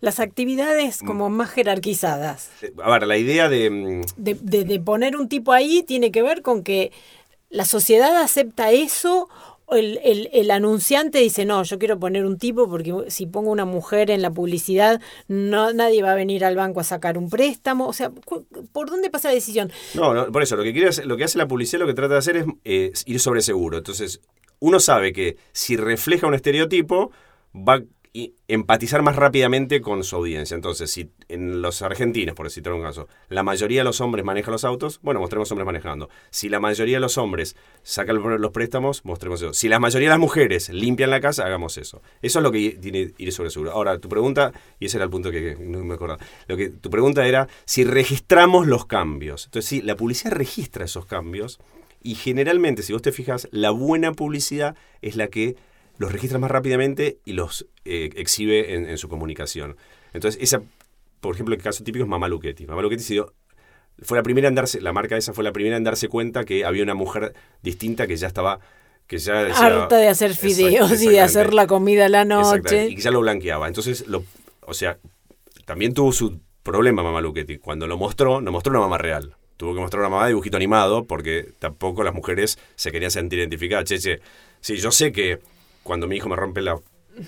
Las 0.00 0.20
actividades 0.20 1.02
Mm. 1.02 1.06
como 1.06 1.28
más 1.30 1.50
jerarquizadas. 1.50 2.50
eh, 2.62 2.72
A 2.82 2.90
ver, 2.92 3.06
la 3.06 3.16
idea 3.16 3.48
de... 3.48 3.68
mm, 3.70 4.02
De, 4.16 4.34
de- 4.40 4.64
de 4.64 4.80
poner 4.80 5.16
un 5.16 5.28
tipo 5.28 5.52
ahí 5.52 5.82
tiene 5.82 6.10
que 6.10 6.22
ver 6.22 6.42
con 6.42 6.62
que 6.62 6.92
la 7.50 7.64
sociedad 7.64 8.16
acepta 8.22 8.70
eso. 8.70 9.28
El, 9.70 9.98
el- 10.02 10.30
el 10.32 10.50
anunciante 10.50 11.18
dice, 11.18 11.44
no, 11.44 11.62
yo 11.62 11.78
quiero 11.78 11.98
poner 11.98 12.24
un 12.24 12.38
tipo 12.38 12.68
porque 12.68 12.94
si 13.08 13.26
pongo 13.26 13.50
una 13.50 13.64
mujer 13.64 14.10
en 14.10 14.22
la 14.22 14.30
publicidad, 14.30 15.00
no, 15.28 15.72
nadie 15.72 16.02
va 16.02 16.12
a 16.12 16.14
venir 16.14 16.44
al 16.44 16.56
banco 16.56 16.80
a 16.80 16.84
sacar 16.84 17.18
un 17.18 17.28
préstamo. 17.28 17.86
O 17.86 17.92
sea, 17.92 18.10
¿por 18.72 18.88
dónde 18.90 19.10
pasa 19.10 19.28
la 19.28 19.34
decisión? 19.34 19.70
No, 19.94 20.14
no, 20.14 20.32
por 20.32 20.42
eso, 20.42 20.56
lo 20.56 20.62
que, 20.62 20.72
quiere 20.72 20.88
hacer- 20.88 21.06
lo 21.06 21.16
que 21.16 21.24
hace 21.24 21.38
la 21.38 21.46
publicidad, 21.48 21.80
lo 21.80 21.86
que 21.86 21.94
trata 21.94 22.14
de 22.14 22.18
hacer 22.18 22.36
es 22.38 22.46
eh, 22.64 22.92
ir 23.06 23.20
sobre 23.20 23.42
seguro. 23.42 23.78
Entonces, 23.78 24.20
uno 24.60 24.80
sabe 24.80 25.12
que 25.12 25.36
si 25.52 25.76
refleja 25.76 26.26
un 26.26 26.34
estereotipo, 26.34 27.10
va 27.54 27.82
i- 28.18 28.34
empatizar 28.48 29.02
más 29.02 29.16
rápidamente 29.16 29.80
con 29.80 30.02
su 30.02 30.16
audiencia. 30.16 30.54
Entonces, 30.54 30.90
si 30.90 31.10
en 31.28 31.62
los 31.62 31.82
argentinos, 31.82 32.34
por 32.34 32.50
citar 32.50 32.72
un 32.72 32.82
caso, 32.82 33.06
la 33.28 33.42
mayoría 33.42 33.80
de 33.80 33.84
los 33.84 34.00
hombres 34.00 34.24
manejan 34.24 34.52
los 34.52 34.64
autos, 34.64 34.98
bueno, 35.02 35.20
mostremos 35.20 35.50
hombres 35.52 35.66
manejando. 35.66 36.08
Si 36.30 36.48
la 36.48 36.58
mayoría 36.60 36.96
de 36.96 37.00
los 37.00 37.18
hombres 37.18 37.56
sacan 37.82 38.20
los 38.40 38.50
préstamos, 38.50 39.04
mostremos 39.04 39.40
eso. 39.40 39.52
Si 39.52 39.68
la 39.68 39.78
mayoría 39.78 40.08
de 40.08 40.14
las 40.14 40.18
mujeres 40.20 40.68
limpian 40.70 41.10
la 41.10 41.20
casa, 41.20 41.44
hagamos 41.46 41.78
eso. 41.78 42.02
Eso 42.22 42.38
es 42.38 42.42
lo 42.42 42.50
que 42.50 42.70
tiene 42.72 43.12
ir 43.18 43.32
sobre 43.32 43.50
seguro. 43.50 43.70
Ahora, 43.72 43.98
tu 43.98 44.08
pregunta, 44.08 44.52
y 44.80 44.86
ese 44.86 44.96
era 44.98 45.04
el 45.04 45.10
punto 45.10 45.30
que, 45.30 45.56
que 45.56 45.64
no 45.64 45.84
me 45.84 45.94
acordaba, 45.94 46.22
lo 46.48 46.56
que 46.56 46.70
tu 46.70 46.90
pregunta 46.90 47.26
era 47.26 47.48
si 47.64 47.84
registramos 47.84 48.66
los 48.66 48.86
cambios. 48.86 49.46
Entonces, 49.46 49.68
sí, 49.68 49.82
la 49.82 49.96
publicidad 49.96 50.32
registra 50.32 50.84
esos 50.84 51.06
cambios 51.06 51.60
y 52.02 52.14
generalmente, 52.14 52.82
si 52.82 52.92
vos 52.92 53.02
te 53.02 53.12
fijas, 53.12 53.48
la 53.50 53.70
buena 53.70 54.12
publicidad 54.12 54.76
es 55.02 55.16
la 55.16 55.28
que 55.28 55.56
los 55.98 56.10
registra 56.12 56.38
más 56.38 56.50
rápidamente 56.50 57.18
y 57.24 57.32
los 57.34 57.66
eh, 57.84 58.10
exhibe 58.16 58.74
en, 58.74 58.88
en 58.88 58.98
su 58.98 59.08
comunicación. 59.08 59.76
Entonces, 60.14 60.40
esa, 60.42 60.62
por 61.20 61.34
ejemplo, 61.34 61.54
el 61.54 61.60
caso 61.62 61.84
típico 61.84 62.04
es 62.04 62.08
Mamá 62.08 62.28
Luchetti. 62.28 62.66
Mamá 62.66 62.80
Luchetti 62.82 63.02
se 63.02 63.12
dio- 63.14 63.34
fue 64.00 64.16
la 64.16 64.22
primera 64.22 64.46
en 64.48 64.54
darse, 64.54 64.80
la 64.80 64.92
marca 64.92 65.16
esa 65.16 65.32
fue 65.32 65.42
la 65.44 65.52
primera 65.52 65.76
en 65.76 65.84
darse 65.84 66.08
cuenta 66.08 66.44
que 66.44 66.64
había 66.64 66.84
una 66.84 66.94
mujer 66.94 67.34
distinta 67.62 68.06
que 68.06 68.16
ya 68.16 68.28
estaba, 68.28 68.60
que 69.08 69.18
ya 69.18 69.42
decía- 69.42 69.66
Harta 69.82 69.96
de 69.96 70.08
hacer 70.08 70.34
fideos 70.34 71.02
y 71.02 71.08
de 71.08 71.20
hacer 71.20 71.52
la 71.54 71.66
comida 71.66 72.06
a 72.06 72.08
la 72.08 72.24
noche. 72.24 72.86
Y 72.90 72.94
que 72.94 73.02
ya 73.02 73.10
lo 73.10 73.20
blanqueaba. 73.20 73.66
Entonces, 73.66 74.06
lo, 74.06 74.24
o 74.62 74.74
sea, 74.74 74.98
también 75.64 75.94
tuvo 75.94 76.12
su 76.12 76.38
problema 76.62 77.02
Mamá 77.02 77.20
Luchetti. 77.20 77.58
Cuando 77.58 77.86
lo 77.88 77.96
mostró, 77.98 78.40
no 78.40 78.52
mostró 78.52 78.70
una 78.70 78.80
mamá 78.80 78.98
real. 78.98 79.34
Tuvo 79.56 79.74
que 79.74 79.80
mostrar 79.80 80.00
una 80.02 80.10
mamá 80.10 80.22
de 80.24 80.28
dibujito 80.28 80.56
animado 80.56 81.04
porque 81.06 81.48
tampoco 81.58 82.04
las 82.04 82.14
mujeres 82.14 82.56
se 82.76 82.92
querían 82.92 83.10
sentir 83.10 83.40
identificadas. 83.40 83.86
Che, 83.86 83.98
che, 83.98 84.20
sí, 84.60 84.76
yo 84.76 84.92
sé 84.92 85.10
que 85.10 85.40
cuando 85.88 86.06
mi 86.06 86.16
hijo 86.16 86.28
me 86.28 86.36
rompe 86.36 86.60
la, 86.62 86.78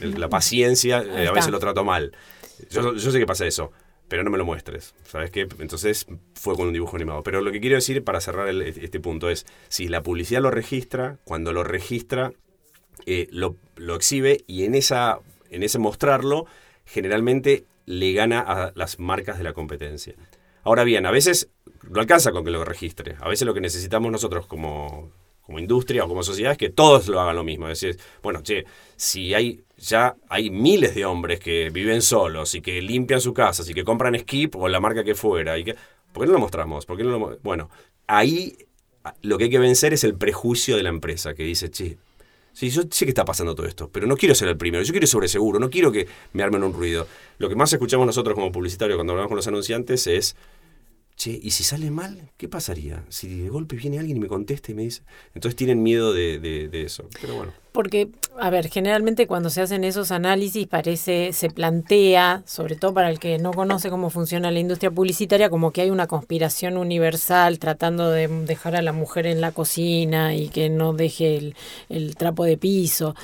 la 0.00 0.28
paciencia, 0.28 0.98
eh, 1.02 1.26
a 1.26 1.32
veces 1.32 1.50
lo 1.50 1.58
trato 1.58 1.82
mal. 1.82 2.12
Yo, 2.70 2.94
yo 2.94 3.10
sé 3.10 3.18
que 3.18 3.26
pasa 3.26 3.46
eso, 3.46 3.72
pero 4.06 4.22
no 4.22 4.30
me 4.30 4.38
lo 4.38 4.44
muestres. 4.44 4.94
¿Sabes 5.04 5.30
qué? 5.30 5.48
Entonces 5.58 6.06
fue 6.34 6.54
con 6.54 6.68
un 6.68 6.72
dibujo 6.72 6.94
animado. 6.96 7.22
Pero 7.22 7.40
lo 7.40 7.50
que 7.50 7.60
quiero 7.60 7.76
decir 7.76 8.04
para 8.04 8.20
cerrar 8.20 8.46
el- 8.48 8.62
este 8.62 9.00
punto 9.00 9.28
es, 9.30 9.46
si 9.68 9.88
la 9.88 10.02
publicidad 10.02 10.42
lo 10.42 10.50
registra, 10.50 11.18
cuando 11.24 11.52
lo 11.52 11.64
registra, 11.64 12.32
eh, 13.06 13.26
lo, 13.32 13.56
lo 13.76 13.94
exhibe 13.96 14.44
y 14.46 14.64
en, 14.64 14.74
esa, 14.74 15.18
en 15.50 15.62
ese 15.62 15.78
mostrarlo 15.78 16.46
generalmente 16.84 17.64
le 17.86 18.12
gana 18.12 18.40
a 18.40 18.72
las 18.74 18.98
marcas 18.98 19.38
de 19.38 19.44
la 19.44 19.52
competencia. 19.54 20.14
Ahora 20.62 20.84
bien, 20.84 21.06
a 21.06 21.10
veces 21.10 21.48
no 21.88 21.98
alcanza 22.00 22.30
con 22.30 22.44
que 22.44 22.50
lo 22.50 22.64
registre. 22.64 23.16
A 23.20 23.28
veces 23.28 23.46
lo 23.46 23.54
que 23.54 23.60
necesitamos 23.62 24.12
nosotros 24.12 24.46
como, 24.46 25.10
como 25.50 25.58
industria 25.58 26.04
o 26.04 26.08
como 26.08 26.22
sociedad 26.22 26.52
es 26.52 26.58
que 26.58 26.70
todos 26.70 27.08
lo 27.08 27.20
hagan 27.20 27.34
lo 27.34 27.42
mismo. 27.42 27.68
Es 27.68 27.80
decir, 27.80 28.00
bueno, 28.22 28.40
che, 28.42 28.64
si 28.96 29.34
hay 29.34 29.60
ya 29.76 30.14
hay 30.28 30.48
miles 30.50 30.94
de 30.94 31.04
hombres 31.04 31.40
que 31.40 31.70
viven 31.70 32.02
solos 32.02 32.54
y 32.54 32.60
que 32.60 32.80
limpian 32.80 33.20
su 33.20 33.34
casa 33.34 33.64
y 33.68 33.74
que 33.74 33.82
compran 33.82 34.16
Skip 34.18 34.54
o 34.56 34.68
la 34.68 34.78
marca 34.78 35.02
que 35.02 35.14
fuera, 35.14 35.58
y 35.58 35.64
que, 35.64 35.74
¿por 36.12 36.22
qué 36.22 36.26
no 36.28 36.34
lo 36.34 36.38
mostramos? 36.38 36.86
¿Por 36.86 36.96
qué 36.96 37.02
no 37.04 37.10
lo 37.18 37.38
bueno, 37.42 37.68
ahí 38.06 38.56
a- 39.04 39.14
lo 39.22 39.38
que 39.38 39.44
hay 39.44 39.50
que 39.50 39.58
vencer 39.58 39.92
es 39.92 40.04
el 40.04 40.14
prejuicio 40.14 40.76
de 40.76 40.82
la 40.84 40.90
empresa 40.90 41.34
que 41.34 41.42
dice, 41.42 41.70
che, 41.70 41.98
Sí, 42.52 42.68
yo 42.70 42.82
sé 42.90 43.04
que 43.06 43.10
está 43.10 43.24
pasando 43.24 43.54
todo 43.54 43.66
esto, 43.66 43.88
pero 43.90 44.06
no 44.08 44.16
quiero 44.16 44.34
ser 44.34 44.48
el 44.48 44.56
primero, 44.56 44.82
yo 44.82 44.92
quiero 44.92 45.04
ir 45.04 45.08
sobre 45.08 45.28
seguro, 45.28 45.60
no 45.60 45.70
quiero 45.70 45.92
que 45.92 46.08
me 46.32 46.42
armen 46.42 46.64
un 46.64 46.72
ruido. 46.72 47.06
Lo 47.38 47.48
que 47.48 47.54
más 47.54 47.72
escuchamos 47.72 48.06
nosotros 48.06 48.34
como 48.34 48.50
publicitarios 48.50 48.96
cuando 48.96 49.12
hablamos 49.12 49.28
con 49.28 49.36
los 49.36 49.46
anunciantes 49.46 50.06
es, 50.08 50.36
che, 51.20 51.38
¿y 51.42 51.50
si 51.50 51.64
sale 51.64 51.90
mal? 51.90 52.30
¿Qué 52.38 52.48
pasaría? 52.48 53.04
Si 53.10 53.42
de 53.42 53.50
golpe 53.50 53.76
viene 53.76 53.98
alguien 53.98 54.16
y 54.16 54.20
me 54.20 54.26
contesta 54.26 54.72
y 54.72 54.74
me 54.74 54.84
dice... 54.84 55.02
Entonces 55.34 55.54
tienen 55.54 55.82
miedo 55.82 56.14
de, 56.14 56.70
eso, 56.72 57.04
pero 57.20 57.34
bueno. 57.34 57.52
Porque, 57.72 58.08
a 58.38 58.48
ver, 58.48 58.68
generalmente 58.68 59.26
cuando 59.26 59.50
se 59.50 59.60
hacen 59.60 59.84
esos 59.84 60.12
análisis 60.12 60.66
parece, 60.66 61.34
se 61.34 61.50
plantea, 61.50 62.42
sobre 62.46 62.74
todo 62.74 62.94
para 62.94 63.10
el 63.10 63.18
que 63.18 63.36
no 63.36 63.52
conoce 63.52 63.90
cómo 63.90 64.08
funciona 64.08 64.50
la 64.50 64.60
industria 64.60 64.90
publicitaria, 64.90 65.50
como 65.50 65.72
que 65.72 65.82
hay 65.82 65.90
una 65.90 66.06
conspiración 66.06 66.78
universal 66.78 67.58
tratando 67.58 68.10
de 68.10 68.26
dejar 68.26 68.74
a 68.74 68.80
la 68.80 68.94
mujer 68.94 69.26
en 69.26 69.42
la 69.42 69.52
cocina 69.52 70.34
y 70.34 70.48
que 70.48 70.70
no 70.70 70.94
deje 70.94 71.52
el 71.90 72.16
trapo 72.16 72.44
de 72.44 72.56
piso. 72.56 73.14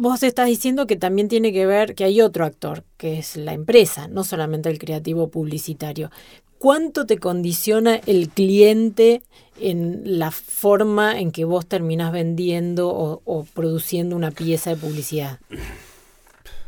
Vos 0.00 0.22
estás 0.22 0.46
diciendo 0.46 0.86
que 0.86 0.96
también 0.96 1.28
tiene 1.28 1.52
que 1.52 1.66
ver 1.66 1.94
que 1.94 2.04
hay 2.04 2.22
otro 2.22 2.46
actor, 2.46 2.84
que 2.96 3.18
es 3.18 3.36
la 3.36 3.52
empresa, 3.52 4.08
no 4.08 4.24
solamente 4.24 4.70
el 4.70 4.78
creativo 4.78 5.28
publicitario. 5.28 6.10
¿Cuánto 6.58 7.06
te 7.06 7.18
condiciona 7.18 7.96
el 8.06 8.30
cliente 8.30 9.22
en 9.60 10.18
la 10.18 10.30
forma 10.30 11.20
en 11.20 11.30
que 11.30 11.44
vos 11.44 11.66
terminás 11.66 12.12
vendiendo 12.12 12.88
o, 12.88 13.46
produciendo 13.54 14.16
una 14.16 14.32
pieza 14.32 14.70
de 14.70 14.76
publicidad? 14.76 15.38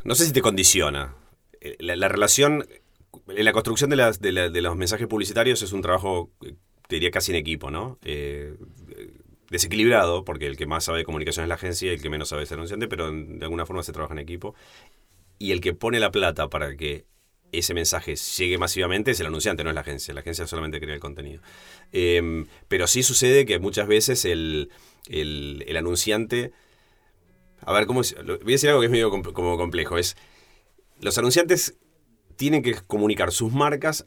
No 0.05 0.15
sé 0.15 0.27
si 0.27 0.33
te 0.33 0.43
condiciona. 0.43 1.15
Eh, 1.61 1.77
La, 1.81 1.97
la 1.97 2.09
relación, 2.09 2.65
eh, 3.29 3.43
la 3.43 3.53
construcción 3.53 3.91
de, 3.91 4.63
los 4.63 4.77
mensajes 4.77 5.09
publicitarios 5.09 5.63
es 5.63 5.73
un 5.73 5.83
trabajo, 5.83 6.31
eh, 6.45 6.55
te 6.87 6.97
diría 6.97 7.11
casi 7.11 7.33
en 7.33 7.37
equipo, 7.37 7.71
¿no? 7.71 7.99
Desequilibrado, 9.51 10.25
porque 10.25 10.47
el 10.47 10.57
que 10.57 10.67
más 10.67 10.85
sabe 10.85 10.99
de 10.99 11.05
comunicación 11.05 11.43
es 11.45 11.49
la 11.49 11.57
agencia 11.57 11.91
y 11.91 11.95
el 11.95 12.01
que 12.01 12.09
menos 12.09 12.29
sabe 12.29 12.45
es 12.45 12.53
el 12.53 12.59
anunciante, 12.59 12.87
pero 12.87 13.11
de 13.11 13.45
alguna 13.45 13.67
forma 13.67 13.83
se 13.83 13.93
trabaja 13.93 14.15
en 14.15 14.21
equipo. 14.21 14.55
Y 15.39 15.51
el 15.51 15.61
que 15.61 15.75
pone 15.75 15.99
la 15.99 16.13
plata 16.13 16.49
para 16.49 16.77
que 16.77 17.07
ese 17.53 17.75
mensaje 17.75 18.17
llegue 18.17 18.59
masivamente 18.59 19.11
es 19.11 19.21
el 19.21 19.27
anunciante, 19.27 19.65
no 19.65 19.71
es 19.71 19.75
la 19.75 19.81
agencia. 19.83 20.15
La 20.15 20.21
agencia 20.21 20.47
solamente 20.47 20.81
crea 20.81 20.95
el 20.95 21.01
contenido. 21.01 21.43
Eh, 21.93 22.45
pero 22.69 22.87
sí 22.87 23.03
sucede 23.03 23.47
que 23.47 23.59
muchas 23.59 23.89
veces 23.89 24.25
el, 24.25 24.71
el- 25.09 25.77
anunciante... 25.77 26.53
A 27.63 27.73
ver, 27.73 27.87
¿cómo 27.87 28.01
es? 28.01 28.15
Voy 28.25 28.37
a 28.41 28.45
decir 28.45 28.71
algo 28.71 28.81
que 28.81 28.87
es 28.87 28.93
medio 28.93 29.11
com- 29.11 29.23
como 29.23 29.57
complejo. 29.59 29.99
Es, 29.99 30.17
los 31.01 31.19
anunciantes 31.19 31.77
tienen 32.37 32.63
que 32.63 32.75
comunicar 32.75 33.33
sus 33.33 33.53
marcas 33.53 34.07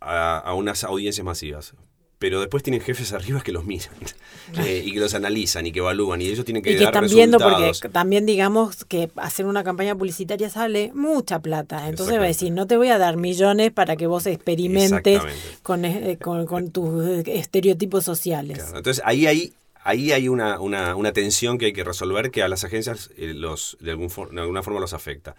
a, 0.00 0.38
a 0.38 0.54
unas 0.54 0.84
audiencias 0.84 1.24
masivas. 1.24 1.74
Pero 2.20 2.38
después 2.38 2.62
tienen 2.62 2.80
jefes 2.82 3.12
arriba 3.14 3.40
que 3.42 3.50
los 3.50 3.64
miran 3.64 3.88
eh, 4.58 4.82
y 4.84 4.92
que 4.92 5.00
los 5.00 5.14
analizan 5.14 5.66
y 5.66 5.72
que 5.72 5.78
evalúan 5.80 6.20
y 6.22 6.26
ellos 6.26 6.44
tienen 6.44 6.62
que 6.62 6.70
y 6.70 6.74
que 6.76 6.84
dar 6.84 6.92
están 6.94 7.08
viendo 7.08 7.38
resultados. 7.38 7.80
porque 7.80 7.92
también 7.92 8.26
digamos 8.26 8.84
que 8.84 9.10
hacer 9.16 9.46
una 9.46 9.64
campaña 9.64 9.94
publicitaria 9.96 10.50
sale 10.50 10.92
mucha 10.94 11.38
plata 11.40 11.88
entonces 11.88 12.18
va 12.18 12.24
a 12.24 12.26
decir 12.26 12.52
no 12.52 12.66
te 12.66 12.76
voy 12.76 12.88
a 12.90 12.98
dar 12.98 13.16
millones 13.16 13.72
para 13.72 13.96
que 13.96 14.06
vos 14.06 14.26
experimentes 14.26 15.20
con, 15.62 15.84
eh, 15.86 16.18
con, 16.22 16.44
con 16.46 16.70
tus 16.70 17.06
eh, 17.08 17.22
estereotipos 17.38 18.04
sociales 18.04 18.58
Claro, 18.58 18.76
Entonces 18.76 19.02
ahí 19.06 19.26
hay, 19.26 19.54
ahí 19.82 20.12
hay 20.12 20.28
una, 20.28 20.60
una, 20.60 20.94
una 20.96 21.12
tensión 21.12 21.56
que 21.56 21.66
hay 21.66 21.72
que 21.72 21.84
resolver 21.84 22.30
que 22.30 22.42
a 22.42 22.48
las 22.48 22.64
agencias 22.64 23.10
eh, 23.16 23.32
los, 23.34 23.78
de, 23.80 23.92
algún 23.92 24.10
for- 24.10 24.30
de 24.30 24.42
alguna 24.42 24.62
forma 24.62 24.78
los 24.78 24.92
afecta. 24.92 25.36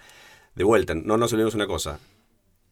De 0.55 0.63
vuelta, 0.63 0.95
no 0.95 1.15
nos 1.17 1.31
olvidemos 1.31 1.53
una 1.53 1.67
cosa. 1.67 2.00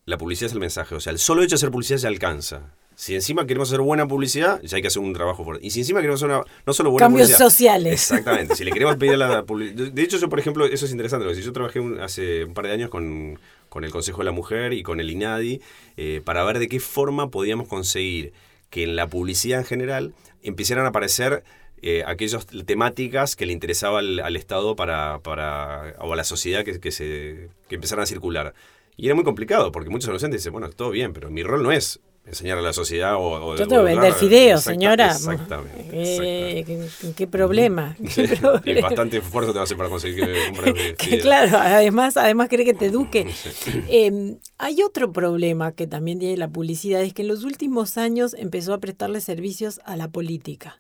La 0.06 0.18
publicidad 0.18 0.48
es 0.48 0.54
el 0.54 0.60
mensaje. 0.60 0.96
O 0.96 1.00
sea, 1.00 1.12
el 1.14 1.20
solo 1.20 1.44
hecho 1.44 1.52
de 1.52 1.56
hacer 1.58 1.70
publicidad 1.72 2.00
ya 2.00 2.08
alcanza. 2.10 2.74
Si 3.00 3.16
encima 3.16 3.48
queremos 3.48 3.70
hacer 3.70 3.80
buena 3.80 4.06
publicidad, 4.10 4.62
ya 4.62 4.76
hay 4.76 4.82
que 4.82 4.90
hacer 4.90 5.02
un 5.02 5.14
trabajo 5.14 5.46
fuerte. 5.46 5.66
Y 5.66 5.70
si 5.70 5.80
encima 5.80 6.02
queremos 6.02 6.22
hacer 6.22 6.36
una, 6.36 6.44
no 6.66 6.74
solo 6.74 6.92
buena 6.92 7.06
Cambios 7.06 7.28
publicidad. 7.30 7.50
sociales. 7.50 7.94
Exactamente. 7.94 8.56
Si 8.58 8.66
le 8.66 8.72
queremos 8.72 8.98
pedir 8.98 9.14
a 9.14 9.18
la 9.18 9.44
publicidad. 9.46 9.90
De 9.94 10.02
hecho, 10.02 10.18
yo, 10.18 10.28
por 10.28 10.38
ejemplo, 10.38 10.66
eso 10.66 10.86
es 10.86 10.92
interesante. 10.92 11.24
Porque 11.26 11.40
si 11.40 11.46
yo 11.46 11.54
trabajé 11.54 11.80
un- 11.80 12.02
hace 12.02 12.44
un 12.44 12.54
par 12.54 12.66
de 12.68 12.74
años 12.74 12.90
con, 12.90 13.40
con 13.70 13.86
el 13.86 13.92
Consejo 13.92 14.18
de 14.18 14.26
la 14.26 14.34
Mujer 14.34 14.74
y 14.74 14.84
con 14.84 15.00
el 15.00 15.10
INADI 15.12 15.62
eh, 15.96 16.22
para 16.26 16.44
ver 16.44 16.60
de 16.60 16.68
qué 16.68 16.82
forma 16.82 17.30
podíamos 17.30 17.70
conseguir 17.70 18.34
que 18.70 18.84
en 18.84 18.98
la 18.98 19.08
publicidad 19.08 19.60
en 19.60 19.66
general 19.66 20.14
empezaran 20.44 20.84
a 20.84 20.90
aparecer 20.90 21.46
eh, 21.82 22.04
aquellas 22.06 22.48
temáticas 22.48 23.38
que 23.38 23.46
le 23.46 23.54
interesaba 23.54 24.00
al, 24.00 24.20
al 24.20 24.36
Estado 24.36 24.76
para, 24.76 25.20
para, 25.20 25.96
o 26.00 26.12
a 26.12 26.16
la 26.18 26.26
sociedad 26.26 26.66
que, 26.66 26.82
que 26.82 26.92
se, 26.92 27.48
que 27.70 27.76
empezaran 27.76 28.04
a 28.04 28.06
circular. 28.08 28.54
Y 28.98 29.06
era 29.06 29.16
muy 29.16 29.24
complicado, 29.24 29.72
porque 29.72 29.90
muchos 29.90 30.10
adolescentes 30.10 30.42
dicen, 30.42 30.52
bueno, 30.52 30.70
todo 30.70 30.90
bien, 30.92 31.14
pero 31.14 31.32
mi 31.32 31.44
rol 31.44 31.64
no 31.64 31.72
es 31.72 32.02
enseñar 32.30 32.58
a 32.58 32.62
la 32.62 32.74
sociedad 32.74 33.16
o... 33.16 33.20
o 33.22 33.56
yo 33.56 33.68
tengo 33.68 33.84
que 33.84 33.90
vender 33.90 34.06
educar". 34.06 34.20
fideos 34.20 34.60
Exacta- 34.62 34.72
señora 34.72 35.06
Exactamente. 35.12 35.80
Eh, 35.92 36.60
exactamente. 36.60 36.92
¿qué, 37.02 37.14
qué 37.14 37.28
problema, 37.28 37.96
¿Qué 38.16 38.28
problema? 38.28 38.82
bastante 38.82 39.18
esfuerzo 39.18 39.52
te 39.52 39.56
va 39.56 39.62
a 39.62 39.64
hacer 39.66 39.78
para 39.78 39.90
conseguir 39.90 40.26
que 40.26 40.46
comprar 40.48 40.76
fideos. 40.98 41.22
claro, 41.22 41.58
además, 41.60 42.16
además 42.18 42.48
cree 42.50 42.64
que 42.66 42.74
te 42.74 42.86
eduque. 42.86 43.28
Sí. 43.34 43.72
Eh, 43.90 44.38
hay 44.58 44.82
otro 44.84 45.12
problema 45.12 45.72
que 45.74 45.88
también 45.88 46.20
tiene 46.20 46.38
la 46.38 46.48
publicidad, 46.48 47.02
es 47.02 47.14
que 47.14 47.24
en 47.24 47.28
los 47.28 47.44
últimos 47.44 47.98
años 47.98 48.36
empezó 48.38 48.74
a 48.74 48.78
prestarle 48.80 49.20
servicios 49.22 49.80
a 49.86 49.96
la 49.98 50.08
política. 50.08 50.80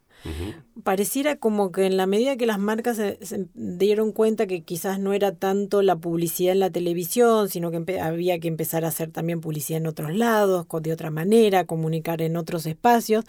Pareciera 0.83 1.37
como 1.37 1.71
que 1.71 1.85
en 1.85 1.97
la 1.97 2.05
medida 2.05 2.37
que 2.37 2.45
las 2.45 2.59
marcas 2.59 2.97
se, 2.97 3.17
se 3.21 3.47
dieron 3.53 4.11
cuenta 4.11 4.47
que 4.47 4.63
quizás 4.63 4.99
no 4.99 5.13
era 5.13 5.33
tanto 5.33 5.81
la 5.81 5.95
publicidad 5.95 6.53
en 6.53 6.59
la 6.59 6.69
televisión, 6.69 7.49
sino 7.49 7.71
que 7.71 7.99
había 7.99 8.39
que 8.39 8.47
empezar 8.47 8.85
a 8.85 8.89
hacer 8.89 9.11
también 9.11 9.41
publicidad 9.41 9.77
en 9.77 9.87
otros 9.87 10.13
lados, 10.13 10.67
de 10.81 10.93
otra 10.93 11.11
manera, 11.11 11.65
comunicar 11.65 12.21
en 12.21 12.37
otros 12.37 12.65
espacios, 12.65 13.25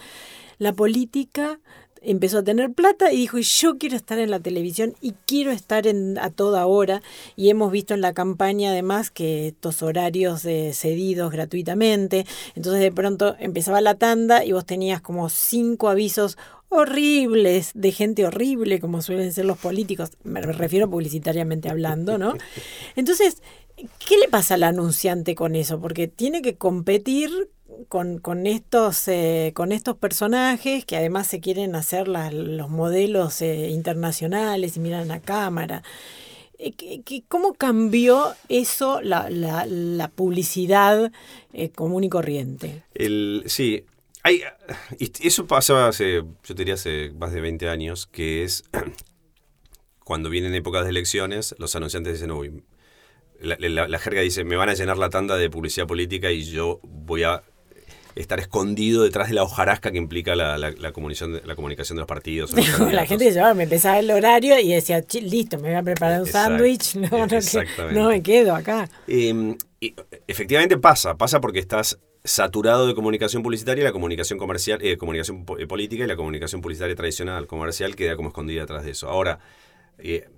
la 0.59 0.73
política 0.73 1.61
empezó 2.03 2.39
a 2.39 2.43
tener 2.43 2.73
plata 2.73 3.13
y 3.13 3.19
dijo, 3.19 3.39
"Y 3.39 3.43
yo 3.43 3.79
quiero 3.79 3.97
estar 3.97 4.19
en 4.19 4.31
la 4.31 4.41
televisión 4.41 4.95
y 5.01 5.15
quiero 5.27 5.51
estar 5.53 5.87
en, 5.87 6.19
a 6.19 6.31
toda 6.31 6.67
hora. 6.67 7.03
Y 7.37 7.51
hemos 7.51 7.71
visto 7.73 7.95
en 7.95 8.01
la 8.01 8.15
campaña 8.15 8.71
además 8.71 9.11
que 9.11 9.49
estos 9.49 9.83
horarios 9.83 10.45
eh, 10.45 10.73
cedidos 10.75 11.33
gratuitamente, 11.33 12.27
entonces 12.55 12.81
de 12.81 12.93
pronto 12.93 13.37
empezaba 13.39 13.81
la 13.81 13.95
tanda 13.95 14.45
y 14.45 14.53
vos 14.53 14.65
tenías 14.65 15.01
como 15.01 15.29
cinco 15.29 15.89
avisos 15.89 16.37
horribles, 16.71 17.73
de 17.75 17.93
gente 17.93 18.25
horrible, 18.25 18.81
como 18.81 19.03
suelen 19.03 19.33
ser 19.33 19.45
los 19.45 19.59
políticos, 19.59 20.13
me 20.23 20.41
refiero 20.41 20.89
publicitariamente 20.89 21.69
hablando, 21.69 22.17
¿no? 22.17 22.35
Entonces, 22.97 23.43
¿qué 23.77 24.17
le 24.19 24.29
pasa 24.29 24.55
al 24.55 24.63
anunciante 24.63 25.35
con 25.35 25.57
eso? 25.57 25.81
Porque 25.81 26.07
tiene 26.07 26.43
que 26.43 26.57
competir 26.57 27.51
con, 27.89 28.19
con 28.19 28.47
estos, 28.47 29.09
eh, 29.09 29.53
con 29.55 29.73
estos 29.73 29.97
personajes 29.97 30.85
que 30.85 30.97
además 30.97 31.27
se 31.27 31.41
quieren 31.41 31.75
hacer 31.75 32.09
los 32.09 32.69
modelos 32.71 33.41
eh, 33.43 33.69
internacionales 33.71 34.77
y 34.77 34.81
miran 34.81 35.11
a 35.11 35.21
cámara. 35.21 35.83
Eh, 36.59 36.73
¿qué- 36.73 37.03
qué- 37.05 37.25
¿Cómo 37.29 37.55
cambió 37.55 38.35
eso 38.49 39.01
la, 39.01 39.29
la, 39.31 39.67
la 39.67 40.09
publicidad 40.09 41.11
común 41.75 42.05
y 42.05 42.09
corriente? 42.09 42.83
El, 42.95 43.45
sí, 43.47 43.85
hay, 44.23 44.43
eso 44.99 45.47
pasaba 45.47 45.89
hace, 45.89 46.23
yo 46.45 46.55
diría 46.55 46.75
hace 46.75 47.11
más 47.19 47.33
de 47.33 47.41
20 47.41 47.69
años, 47.69 48.07
que 48.07 48.45
es 48.45 48.63
cuando 50.05 50.29
vienen 50.31 50.55
épocas 50.55 50.85
de 50.85 50.91
elecciones, 50.91 51.55
los 51.59 51.75
anunciantes 51.77 52.15
dicen, 52.15 52.31
uy, 52.31 52.63
la, 53.41 53.57
la- 53.59 53.89
la 53.89 53.99
jerga 53.99 54.21
dice, 54.21 54.45
me 54.45 54.57
van 54.57 54.69
a 54.69 54.75
llenar 54.75 54.99
la 54.99 55.09
tanda 55.11 55.37
de 55.37 55.49
publicidad 55.51 55.87
política 55.87 56.31
y 56.31 56.43
yo 56.45 56.81
voy 56.83 57.23
a 57.23 57.43
estar 58.17 58.41
escondido 58.41 59.03
detrás 59.05 59.29
de 59.29 59.35
la 59.35 59.43
hojarasca 59.45 59.91
que 59.93 59.99
implica 59.99 60.35
la, 60.35 60.59
la- 60.59 60.71
la 60.73 60.93
comunicación, 60.93 61.35
de, 61.35 61.43
la 61.47 61.55
comunicación 61.55 61.97
de 61.97 62.01
los 62.01 62.09
partidos. 62.09 62.53
los 62.53 62.81
la 62.93 63.07
gente 63.07 63.25
se 63.27 63.33
llevaba, 63.33 63.55
me 63.55 63.65
empezaba 63.65 63.99
el 63.99 64.11
horario 64.11 64.59
y 64.59 64.73
decía, 64.73 65.03
"Chi, 65.03 65.21
listo, 65.21 65.57
me 65.59 65.69
voy 65.69 65.77
a 65.77 65.83
preparar 65.83 66.21
un 66.21 66.27
sándwich, 66.27 66.95
no, 66.97 67.09
no, 67.27 67.93
no 67.93 68.09
me 68.09 68.23
quedo 68.23 68.55
acá. 68.55 68.89
Eh, 69.07 69.57
y 69.81 69.95
efectivamente 70.27 70.77
pasa, 70.77 71.17
pasa 71.17 71.41
porque 71.41 71.59
estás 71.61 71.99
saturado 72.23 72.87
de 72.87 72.95
comunicación 72.95 73.43
publicitaria 73.43 73.81
y 73.81 73.85
la 73.85 73.93
comunicación 73.93 74.39
comercial, 74.39 74.79
eh, 74.83 74.99
comunicación 74.99 75.47
eh, 75.59 75.67
política 75.67 76.05
y 76.05 76.07
la 76.07 76.17
comunicación 76.17 76.61
publicitaria 76.61 76.95
tradicional, 76.95 77.47
comercial, 77.47 77.97
queda 77.97 78.15
como 78.17 78.29
escondida 78.29 78.61
detrás 78.61 78.85
de 78.85 78.91
eso. 78.91 79.09
Ahora, 79.09 79.39
eh, 79.99 80.29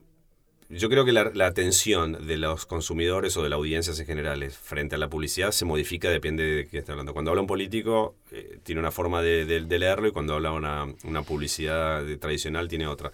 yo 0.73 0.89
creo 0.89 1.05
que 1.05 1.13
la, 1.13 1.31
la 1.35 1.47
atención 1.47 2.27
de 2.27 2.37
los 2.37 2.67
consumidores 2.67 3.37
o 3.37 3.43
de 3.43 3.49
las 3.51 3.57
audiencias 3.59 3.99
en 4.01 4.07
general 4.07 4.43
frente 4.51 4.95
a 4.95 4.99
la 4.99 5.09
publicidad 5.09 5.51
se 5.53 5.65
modifica, 5.65 6.09
depende 6.11 6.43
de 6.45 6.67
qué 6.67 6.79
está 6.79 6.93
hablando. 6.93 7.13
Cuando 7.13 7.31
habla 7.31 7.43
un 7.43 7.47
político, 7.47 8.15
eh, 8.31 8.59
tiene 8.63 8.81
una 8.81 8.91
forma 8.91 9.23
de, 9.23 9.45
de- 9.45 9.61
de 9.63 9.79
leerlo 9.79 10.09
y 10.09 10.13
cuando 10.13 10.35
habla 10.35 10.53
una, 10.53 10.87
una 11.05 11.23
publicidad 11.23 12.03
de- 12.05 12.17
tradicional, 12.17 12.69
tiene 12.69 12.87
otra. 12.87 13.13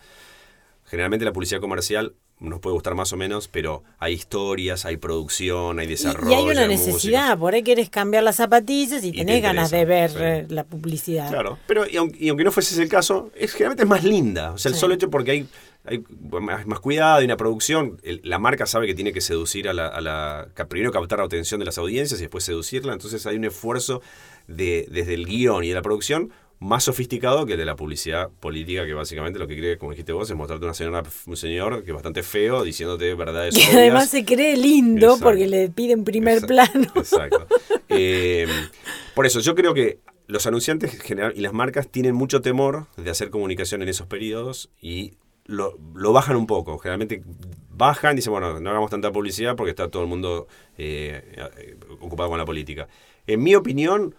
Generalmente 0.86 1.24
la 1.24 1.32
publicidad 1.32 1.60
comercial 1.60 2.14
nos 2.40 2.60
puede 2.60 2.74
gustar 2.74 2.94
más 2.94 3.12
o 3.12 3.16
menos, 3.16 3.48
pero 3.48 3.82
hay 3.98 4.14
historias, 4.14 4.84
hay 4.86 4.96
producción, 4.96 5.80
hay 5.80 5.86
Y, 5.86 5.90
desarrollo. 5.90 6.30
y 6.30 6.34
hay 6.34 6.44
una 6.44 6.62
hay 6.62 6.68
necesidad, 6.68 7.20
música. 7.22 7.36
por 7.36 7.54
ahí 7.54 7.62
querés 7.64 7.90
cambiar 7.90 8.22
las 8.22 8.36
zapatillas 8.36 9.02
y, 9.02 9.08
Y 9.08 9.10
te 9.12 9.18
tenés 9.18 9.42
ganas 9.42 9.70
de 9.72 9.84
ver 9.84 10.10
sí. 10.10 10.16
eh, 10.20 10.46
la 10.48 10.62
publicidad. 10.64 11.28
Claro, 11.30 11.58
pero 11.66 11.84
y 11.88 11.96
aunque, 11.96 12.24
y 12.24 12.28
aunque 12.28 12.44
no 12.44 12.52
fuese 12.52 12.74
ese 12.74 12.84
el 12.84 12.88
caso, 12.88 13.30
es, 13.34 13.52
generalmente 13.52 13.82
es 13.82 13.88
más 13.88 14.04
linda. 14.04 14.52
O 14.52 14.58
sea, 14.58 14.68
el 14.70 14.76
Sí. 14.76 14.80
solo 14.80 14.94
hecho 14.94 15.10
porque 15.10 15.32
hay, 15.32 15.48
hay 15.88 16.02
más, 16.40 16.80
cuidado 16.80 17.20
y 17.22 17.24
una 17.24 17.36
producción, 17.36 18.00
la 18.22 18.38
marca 18.38 18.66
sabe 18.66 18.86
que 18.86 18.94
tiene 18.94 19.12
que 19.12 19.20
seducir 19.20 19.68
a 19.68 19.72
la, 19.74 19.88
a 19.88 20.00
la- 20.00 20.48
Primero 20.68 20.92
captar 20.92 21.18
la 21.20 21.24
atención 21.24 21.58
de 21.60 21.66
las 21.66 21.78
audiencias 21.78 22.20
y 22.20 22.24
después 22.24 22.44
seducirla. 22.44 22.92
Entonces 22.92 23.26
hay 23.26 23.36
un 23.36 23.44
esfuerzo 23.44 24.02
de, 24.46 24.86
desde 24.90 25.14
el 25.14 25.26
guion 25.26 25.64
y 25.64 25.68
de 25.68 25.74
la 25.74 25.82
producción 25.82 26.30
más 26.60 26.82
sofisticado 26.84 27.46
que 27.46 27.52
el 27.52 27.58
de 27.60 27.64
la 27.64 27.76
publicidad 27.76 28.30
política, 28.40 28.84
que 28.84 28.92
básicamente 28.92 29.38
lo 29.38 29.46
que 29.46 29.54
quiere, 29.54 29.78
como 29.78 29.92
dijiste 29.92 30.12
vos, 30.12 30.28
es 30.28 30.34
mostrarte 30.36 30.64
una 30.64 30.74
señora, 30.74 31.04
un 31.26 31.36
señor 31.36 31.84
que 31.84 31.90
es 31.90 31.94
bastante 31.94 32.24
feo, 32.24 32.64
diciéndote 32.64 33.14
verdades 33.14 33.54
Y 33.56 33.60
obvias. 33.60 33.74
además 33.76 34.10
se 34.10 34.24
cree 34.24 34.56
lindo 34.56 35.06
Exacto. 35.06 35.24
porque 35.24 35.46
le 35.46 35.68
piden 35.68 36.02
primer 36.02 36.38
Exacto, 36.42 36.54
plano. 36.54 36.92
Exacto. 36.96 37.46
Eh, 37.88 38.48
por 39.14 39.24
eso, 39.26 39.38
yo 39.40 39.54
creo 39.54 39.72
que 39.72 40.00
los 40.26 40.46
anunciantes 40.48 40.94
en 40.94 41.00
general 41.00 41.32
y 41.36 41.40
las 41.42 41.52
marcas 41.52 41.88
tienen 41.88 42.14
mucho 42.16 42.42
temor 42.42 42.86
de 42.96 43.08
hacer 43.10 43.30
comunicación 43.30 43.80
en 43.82 43.88
esos 43.88 44.08
periodos 44.08 44.68
y 44.82 45.14
lo, 45.48 45.76
lo 45.94 46.12
bajan 46.12 46.36
un 46.36 46.46
poco. 46.46 46.78
Generalmente 46.78 47.22
bajan 47.70 48.12
y 48.12 48.16
dicen, 48.16 48.32
bueno, 48.32 48.60
no 48.60 48.70
hagamos 48.70 48.90
tanta 48.90 49.10
publicidad 49.10 49.56
porque 49.56 49.70
está 49.70 49.88
todo 49.88 50.02
el 50.04 50.08
mundo 50.08 50.46
eh, 50.76 51.48
eh, 51.56 51.76
ocupado 52.00 52.28
con 52.28 52.38
la 52.38 52.44
política. 52.44 52.86
En 53.26 53.42
mi 53.42 53.56
opinión, 53.56 54.14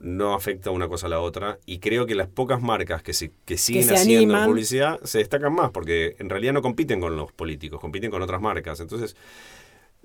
no 0.00 0.34
afecta 0.34 0.70
una 0.70 0.88
cosa 0.88 1.06
a 1.06 1.10
la 1.10 1.20
otra 1.20 1.58
y 1.64 1.78
creo 1.78 2.06
que 2.06 2.16
las 2.16 2.26
pocas 2.26 2.60
marcas 2.60 3.02
que, 3.02 3.12
se, 3.12 3.30
que 3.44 3.56
siguen 3.56 3.84
haciendo 3.84 4.34
animan. 4.34 4.48
publicidad 4.48 5.00
se 5.04 5.18
destacan 5.18 5.54
más 5.54 5.70
porque 5.70 6.16
en 6.18 6.28
realidad 6.28 6.52
no 6.52 6.60
compiten 6.60 7.00
con 7.00 7.16
los 7.16 7.32
políticos, 7.32 7.80
compiten 7.80 8.10
con 8.10 8.20
otras 8.20 8.40
marcas. 8.40 8.80
Entonces, 8.80 9.16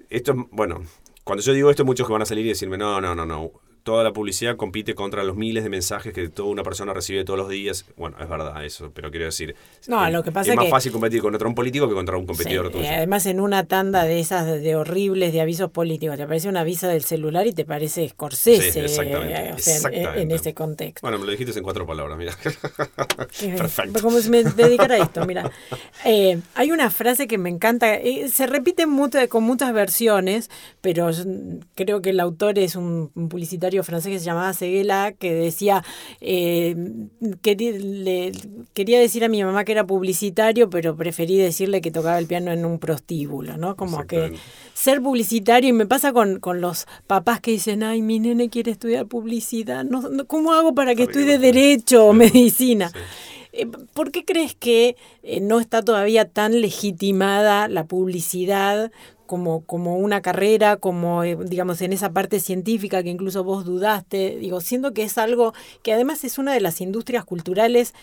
esto 0.10 0.34
es, 0.34 0.38
bueno, 0.52 0.84
cuando 1.24 1.44
yo 1.44 1.54
digo 1.54 1.72
esto, 1.72 1.84
muchos 1.84 2.06
que 2.06 2.14
van 2.14 2.22
a 2.22 2.26
salir 2.26 2.46
y 2.46 2.50
decirme, 2.50 2.78
no, 2.78 3.02
no, 3.02 3.16
no, 3.16 3.26
no. 3.26 3.52
Toda 3.88 4.04
la 4.04 4.12
publicidad 4.12 4.58
compite 4.58 4.96
contra 4.96 5.24
los 5.24 5.38
miles 5.38 5.64
de 5.64 5.70
mensajes 5.70 6.12
que 6.14 6.28
toda 6.28 6.50
una 6.50 6.62
persona 6.62 6.92
recibe 6.92 7.24
todos 7.24 7.40
los 7.40 7.48
días. 7.48 7.86
Bueno, 7.96 8.18
es 8.20 8.28
verdad 8.28 8.66
eso, 8.66 8.92
pero 8.94 9.10
quiero 9.12 9.28
decir, 9.28 9.56
No, 9.88 10.06
es, 10.06 10.12
lo 10.12 10.24
que 10.24 10.32
pasa 10.34 10.48
es 10.48 10.50
es 10.50 10.56
más 10.58 10.66
que- 10.66 10.72
fácil 10.72 10.92
competir 10.92 11.22
contra 11.22 11.48
un 11.48 11.56
político 11.56 11.88
que 11.88 11.94
contra 11.94 12.18
un 12.18 12.26
competidor 12.26 12.66
Sí, 12.68 12.74
tuyo. 12.74 12.86
además 12.90 13.26
en 13.28 13.40
una 13.40 13.66
tanda 13.66 14.04
de 14.04 14.20
esas 14.20 14.46
de, 14.46 14.76
horribles 14.76 15.32
de 15.32 15.40
avisos 15.40 15.72
políticos, 15.72 16.18
te 16.18 16.24
aparece 16.24 16.50
un 16.50 16.58
aviso 16.58 16.90
del 16.90 17.02
celular 17.04 17.48
y 17.48 17.54
te 17.54 17.64
parece 17.64 18.10
Scorsese 18.10 18.72
Sí, 18.74 18.80
exactamente, 18.82 19.34
eh, 19.34 19.54
o 19.54 19.58
sea, 19.58 19.74
en- 19.76 19.78
exactamente. 19.78 20.22
en 20.22 20.32
ese 20.32 20.54
contexto. 20.54 21.00
Bueno, 21.02 21.20
me 21.20 21.26
lo 21.26 21.32
dijiste 21.32 21.58
en 21.58 21.64
cuatro 21.64 21.86
palabras, 21.88 22.18
mira. 22.18 22.34
Perfecto. 23.58 24.02
Como 24.02 24.20
si 24.20 24.30
me 24.30 24.44
dedicara 24.44 24.96
a 24.96 24.98
esto, 25.00 25.26
mira. 25.26 25.50
Eh, 26.06 26.40
hay 26.56 26.72
una 26.72 26.90
frase 26.90 27.28
que 27.28 27.38
me 27.38 27.50
encanta, 27.50 27.96
eh, 27.96 28.28
se 28.30 28.48
repite 28.48 28.86
mucho, 28.86 29.18
con 29.30 29.44
muchas 29.44 29.72
versiones, 29.74 30.50
pero 30.82 31.10
creo 31.76 32.02
que 32.02 32.10
el 32.12 32.20
autor 32.20 32.60
es 32.60 32.76
un, 32.76 33.12
un 33.16 33.30
publicitario 33.30 33.77
francés 33.84 34.12
que 34.12 34.20
se 34.20 34.26
llamaba 34.26 34.54
Seguela, 34.54 35.12
que 35.12 35.34
decía, 35.34 35.84
eh, 36.22 36.76
quería, 37.42 37.72
le, 37.72 38.32
quería 38.74 39.00
decir 39.00 39.24
a 39.24 39.30
mi 39.30 39.44
mamá 39.44 39.66
que 39.66 39.72
era 39.72 39.86
publicitario, 39.86 40.70
pero 40.70 40.96
preferí 40.96 41.38
decirle 41.38 41.82
que 41.82 41.92
tocaba 41.92 42.20
el 42.20 42.28
piano 42.28 42.52
en 42.52 42.66
un 42.66 42.80
prostíbulo, 42.80 43.58
¿no? 43.58 43.76
Como 43.76 44.06
que 44.06 44.34
ser 44.74 45.02
publicitario, 45.02 45.70
y 45.70 45.74
me 45.74 45.86
pasa 45.86 46.14
con, 46.14 46.40
con 46.40 46.62
los 46.62 46.88
papás 47.08 47.42
que 47.42 47.52
dicen, 47.52 47.84
ay, 47.84 48.02
mi 48.02 48.20
nene 48.20 48.50
quiere 48.50 48.72
estudiar 48.72 49.08
publicidad, 49.08 49.84
no, 49.84 50.26
¿cómo 50.28 50.54
hago 50.54 50.74
para 50.74 50.96
que 50.96 51.04
estudie 51.04 51.38
derecho 51.38 52.06
o 52.06 52.14
medicina? 52.14 52.92
Eh, 53.58 53.66
¿Por 53.66 54.12
qué 54.12 54.24
crees 54.24 54.56
que 54.56 54.96
eh, 55.24 55.40
no 55.42 55.60
está 55.60 55.82
todavía 55.82 56.30
tan 56.30 56.62
legitimada 56.62 57.68
la 57.68 57.86
publicidad 57.86 58.92
como, 59.28 59.64
como 59.66 59.98
una 59.98 60.22
carrera, 60.22 60.78
como 60.78 61.24
eh, 61.24 61.38
digamos 61.40 61.82
en 61.82 61.94
esa 61.94 62.12
parte 62.12 62.40
científica 62.40 63.04
que 63.04 63.10
incluso 63.10 63.44
vos 63.44 63.66
dudaste? 63.66 64.38
Digo, 64.38 64.62
siendo 64.62 64.94
que 64.94 65.04
es 65.04 65.18
algo 65.20 65.54
que 65.84 65.94
además 65.94 66.24
es 66.24 66.40
una 66.40 66.54
de 66.54 66.62
las 66.62 66.82
industrias 66.82 67.26
culturales 67.26 67.94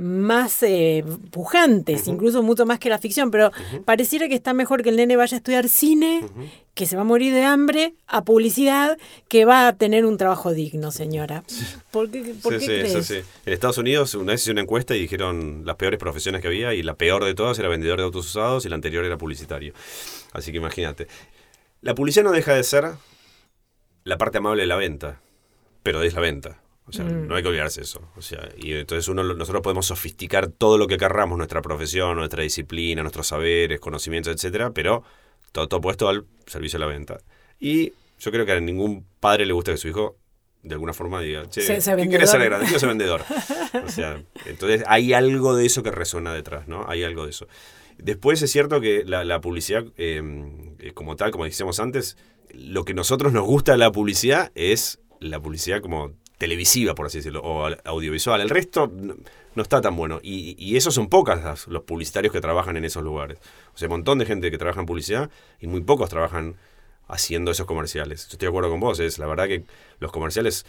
más 0.00 0.62
eh, 0.62 1.04
pujantes, 1.30 2.08
incluso 2.08 2.42
mucho 2.42 2.64
más 2.64 2.78
que 2.78 2.88
la 2.88 2.98
ficción, 2.98 3.30
pero 3.30 3.52
pareciera 3.84 4.28
que 4.28 4.34
está 4.34 4.54
mejor 4.54 4.82
que 4.82 4.88
el 4.88 4.96
nene 4.96 5.14
vaya 5.14 5.36
a 5.36 5.38
estudiar 5.38 5.68
cine, 5.68 6.24
que 6.72 6.86
se 6.86 6.96
va 6.96 7.02
a 7.02 7.04
morir 7.04 7.34
de 7.34 7.44
hambre, 7.44 7.92
a 8.06 8.24
publicidad, 8.24 8.96
que 9.28 9.44
va 9.44 9.68
a 9.68 9.74
tener 9.74 10.06
un 10.06 10.16
trabajo 10.16 10.52
digno, 10.52 10.90
señora. 10.90 11.44
¿Por 11.90 12.10
qué, 12.10 12.34
por 12.42 12.58
qué 12.58 12.64
crees? 12.64 13.10
En 13.10 13.52
Estados 13.52 13.76
Unidos 13.76 14.14
una 14.14 14.32
vez 14.32 14.40
hice 14.40 14.52
una 14.52 14.62
encuesta 14.62 14.96
y 14.96 15.00
dijeron 15.00 15.64
las 15.66 15.76
peores 15.76 16.00
profesiones 16.00 16.40
que 16.40 16.48
había 16.48 16.72
y 16.72 16.82
la 16.82 16.94
peor 16.94 17.22
de 17.24 17.34
todas 17.34 17.58
era 17.58 17.68
vendedor 17.68 17.98
de 17.98 18.04
autos 18.04 18.26
usados 18.26 18.64
y 18.64 18.70
la 18.70 18.76
anterior 18.76 19.04
era 19.04 19.18
publicitario. 19.18 19.74
Así 20.32 20.50
que 20.50 20.56
imagínate. 20.56 21.08
La 21.82 21.94
publicidad 21.94 22.24
no 22.24 22.32
deja 22.32 22.54
de 22.54 22.62
ser 22.62 22.92
la 24.04 24.16
parte 24.16 24.38
amable 24.38 24.62
de 24.62 24.66
la 24.66 24.76
venta, 24.76 25.20
pero 25.82 26.02
es 26.02 26.14
la 26.14 26.20
venta. 26.20 26.58
O 26.90 26.92
sea, 26.92 27.04
mm. 27.04 27.26
no 27.28 27.36
hay 27.36 27.42
que 27.42 27.48
olvidarse 27.48 27.80
eso. 27.80 28.02
O 28.16 28.22
sea, 28.22 28.48
y 28.56 28.72
entonces 28.72 29.08
uno, 29.08 29.22
nosotros 29.22 29.62
podemos 29.62 29.86
sofisticar 29.86 30.48
todo 30.48 30.76
lo 30.76 30.86
que 30.86 30.98
querramos, 30.98 31.38
nuestra 31.38 31.62
profesión, 31.62 32.16
nuestra 32.16 32.42
disciplina, 32.42 33.02
nuestros 33.02 33.28
saberes, 33.28 33.80
conocimientos, 33.80 34.34
etcétera, 34.34 34.72
pero 34.72 35.02
todo, 35.52 35.68
todo 35.68 35.80
puesto 35.80 36.08
al 36.08 36.26
servicio 36.46 36.78
de 36.78 36.86
la 36.86 36.92
venta. 36.92 37.18
Y 37.58 37.92
yo 38.18 38.30
creo 38.30 38.44
que 38.44 38.52
a 38.52 38.60
ningún 38.60 39.06
padre 39.20 39.46
le 39.46 39.52
gusta 39.52 39.72
que 39.72 39.78
su 39.78 39.88
hijo 39.88 40.16
de 40.62 40.74
alguna 40.74 40.92
forma 40.92 41.20
diga, 41.20 41.48
che, 41.48 41.62
¿qué 41.62 42.08
quieres 42.08 42.30
ser 42.30 42.44
grande? 42.44 42.66
Ser 42.78 42.88
vendedor. 42.88 43.22
o 43.84 43.88
sea, 43.88 44.22
entonces 44.46 44.84
hay 44.86 45.12
algo 45.12 45.56
de 45.56 45.66
eso 45.66 45.82
que 45.82 45.90
resuena 45.90 46.34
detrás, 46.34 46.68
¿no? 46.68 46.84
Hay 46.88 47.02
algo 47.02 47.24
de 47.24 47.30
eso. 47.30 47.46
Después 47.96 48.42
es 48.42 48.50
cierto 48.50 48.80
que 48.80 49.04
la, 49.04 49.40
publicidad, 49.40 49.84
em, 49.96 50.76
eh, 50.78 50.92
como 50.92 51.16
tal, 51.16 51.30
como 51.30 51.44
decíamos 51.44 51.80
antes, 51.80 52.16
lo 52.52 52.84
que 52.84 52.94
nosotros 52.94 53.32
nos 53.32 53.44
gusta 53.44 53.72
de 53.72 53.78
la 53.78 53.92
publicidad 53.92 54.50
es 54.54 55.00
la 55.20 55.40
publicidad 55.40 55.80
como 55.80 56.12
televisiva, 56.40 56.94
por 56.94 57.04
así 57.04 57.18
decirlo, 57.18 57.42
o 57.42 57.68
audiovisual. 57.84 58.40
El 58.40 58.48
resto 58.48 58.90
no, 58.90 59.62
está 59.62 59.82
tan 59.82 59.94
bueno. 59.94 60.20
Y, 60.22 60.74
esos 60.74 60.94
son 60.94 61.08
pocas 61.08 61.68
los 61.68 61.82
publicitarios 61.82 62.32
que 62.32 62.40
trabajan 62.40 62.78
en 62.78 62.86
esos 62.86 63.04
lugares. 63.04 63.38
O 63.74 63.78
sea, 63.78 63.88
un 63.88 63.96
montón 63.96 64.18
de 64.18 64.24
gente 64.24 64.50
que 64.50 64.56
trabaja 64.56 64.80
en 64.80 64.86
publicidad 64.86 65.30
y 65.60 65.66
muy 65.66 65.82
pocos 65.82 66.08
trabajan 66.08 66.56
haciendo 67.08 67.50
esos 67.50 67.66
comerciales. 67.66 68.22
Yo 68.22 68.32
estoy 68.32 68.46
de 68.46 68.48
acuerdo 68.48 68.70
con 68.70 68.80
vos, 68.80 68.98
es 69.00 69.18
la 69.18 69.26
verdad 69.26 69.48
que 69.48 69.64
los 69.98 70.10
comerciales 70.10 70.64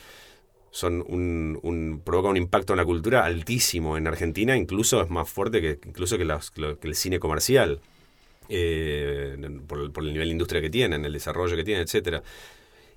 son 0.72 1.06
un, 1.08 2.02
provocan 2.04 2.32
un 2.32 2.38
impacto 2.38 2.74
en 2.74 2.78
la 2.78 2.86
cultura 2.86 3.24
altísimo 3.24 3.96
en 3.96 4.08
Argentina, 4.08 4.58
incluso 4.58 5.02
es 5.02 5.10
más 5.10 5.30
fuerte 5.30 5.62
que 5.62 5.80
incluso 5.88 6.18
que, 6.18 6.24
el 6.84 6.96
cine 6.96 7.18
comercial. 7.20 7.80
Eh, 8.50 9.38
por, 9.66 9.94
por, 9.94 10.04
el 10.04 10.12
nivel 10.12 10.28
de 10.28 10.32
industria 10.34 10.62
que 10.62 10.70
tienen, 10.70 11.06
el 11.06 11.14
desarrollo 11.14 11.56
que 11.56 11.64
tienen, 11.64 11.84
etcétera. 11.84 12.22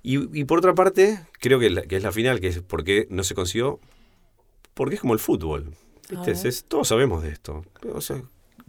Y, 0.06 0.44
por 0.44 0.58
otra 0.58 0.74
parte, 0.74 1.18
creo 1.40 1.58
que, 1.58 1.68
es 1.88 2.02
la 2.02 2.12
final, 2.12 2.38
que 2.38 2.48
es 2.48 2.60
por 2.60 2.84
qué 2.84 3.06
no 3.08 3.24
se 3.24 3.34
consiguió, 3.34 3.80
porque 4.74 4.96
es 4.96 5.00
como 5.00 5.14
el 5.14 5.18
fútbol. 5.18 5.74
todos 6.68 6.88
sabemos 6.88 7.22
de 7.22 7.30
esto. 7.30 7.64
O 7.90 8.02
sea, 8.02 8.22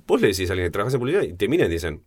vos 0.08 0.22
le 0.22 0.30
decís 0.30 0.50
a 0.50 0.54
alguien 0.54 0.68
que 0.68 0.72
trabaja 0.72 0.96
en 0.96 1.00
publicidad 1.02 1.24
y 1.24 1.34
te 1.34 1.50
miran 1.50 1.70
y 1.70 1.74
dicen, 1.74 2.04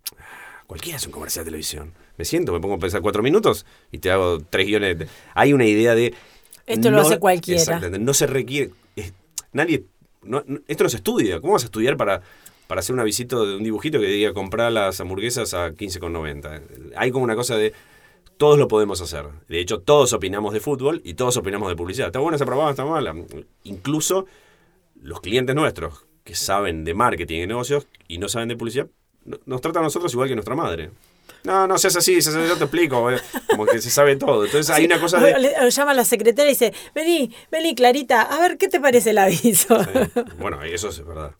cualquiera 0.67 0.97
es 0.97 1.05
un 1.05 1.13
comercial 1.13 1.45
de 1.45 1.51
televisión. 1.51 1.93
Me 2.17 2.25
siento, 2.25 2.55
me 2.55 2.61
pongo 2.61 2.77
a 2.77 2.79
pensar 2.79 3.03
cuatro 3.03 3.23
minutos 3.23 3.67
y 3.93 3.99
te 3.99 4.11
hago 4.11 4.41
tres 4.41 4.67
guiones. 4.67 4.97
Hay 5.35 5.53
una 5.53 5.67
idea 5.67 5.95
de... 5.95 6.15
Esto 6.65 6.91
lo 6.91 7.03
hace 7.03 7.19
cualquiera. 7.19 7.81
No 7.99 8.15
se 8.15 8.27
requiere... 8.27 8.71
nadie... 9.53 9.85
esto 10.69 10.85
no 10.85 10.89
se 10.89 10.97
estudia. 10.97 11.39
¿Cómo 11.43 11.53
vas 11.53 11.65
a 11.65 11.67
estudiar 11.67 11.99
para, 11.99 12.23
para 12.67 12.79
hacer 12.79 12.95
una 12.95 13.05
visita 13.05 13.37
de 13.37 13.57
un 13.57 13.63
dibujito 13.63 14.01
que 14.01 14.07
diga 14.07 14.33
comprar 14.33 14.73
las 14.73 14.99
hamburguesas 15.03 15.53
a 15.53 15.73
15,90? 15.73 16.95
Hay 16.97 17.11
como 17.11 17.25
una 17.25 17.37
cosa 17.37 17.59
de 17.59 17.75
todos 18.39 18.59
lo 18.59 18.69
podemos 18.69 19.01
hacer. 19.01 19.27
De 19.49 19.61
hecho, 19.61 19.81
todos 19.81 20.13
opinamos 20.13 20.55
de 20.55 20.61
fútbol 20.61 21.03
y 21.05 21.15
todos 21.15 21.37
opinamos 21.37 21.69
de 21.69 21.77
publicidad. 21.77 22.09
¿Está 22.09 22.21
buena 22.21 22.37
esa 22.37 22.47
probada? 22.47 22.71
¿Está 22.71 22.85
mala? 22.85 23.15
Incluso 23.65 24.27
los 25.03 25.21
clientes 25.21 25.55
nuestros 25.55 26.07
que 26.25 26.35
saben 26.35 26.85
de 26.85 26.95
marketing 26.95 27.43
y 27.43 27.47
negocios 27.47 27.87
y 28.07 28.19
no 28.19 28.29
saben 28.29 28.49
de 28.49 28.57
publicidad, 28.57 28.87
nos 29.47 29.61
tratan 29.61 29.83
a 29.83 29.87
nosotros 29.87 30.13
igual 30.13 30.29
que 30.29 30.35
nuestra 30.35 30.55
madre. 30.55 30.91
No, 31.45 31.67
no 31.67 31.79
seas 31.79 31.97
así, 31.97 32.21
yo 32.21 32.57
te 32.57 32.65
explico, 32.65 33.11
eh, 33.11 33.21
como 33.49 33.65
que 33.67 33.81
se 33.81 33.91
sabe 33.91 34.17
todo. 34.17 34.45
Entonces 34.45 34.75
hay 34.75 34.85
una 34.85 35.01
cosa 35.01 35.21
de... 35.21 35.39
Le, 35.39 35.71
llama 35.71 35.93
a 35.93 35.95
la 35.95 36.05
secretaria 36.05 36.51
y 36.51 36.55
dice, 36.55 36.75
vení, 36.95 37.35
vení 37.51 37.75
Clarita, 37.75 38.23
a 38.23 38.41
ver, 38.41 38.59
¿qué 38.59 38.69
te 38.69 38.81
parece 38.81 39.11
el 39.11 39.19
aviso? 39.19 39.79
Bueno, 40.39 40.63
eso 40.63 40.89
es 40.89 41.05
verdad. 41.05 41.33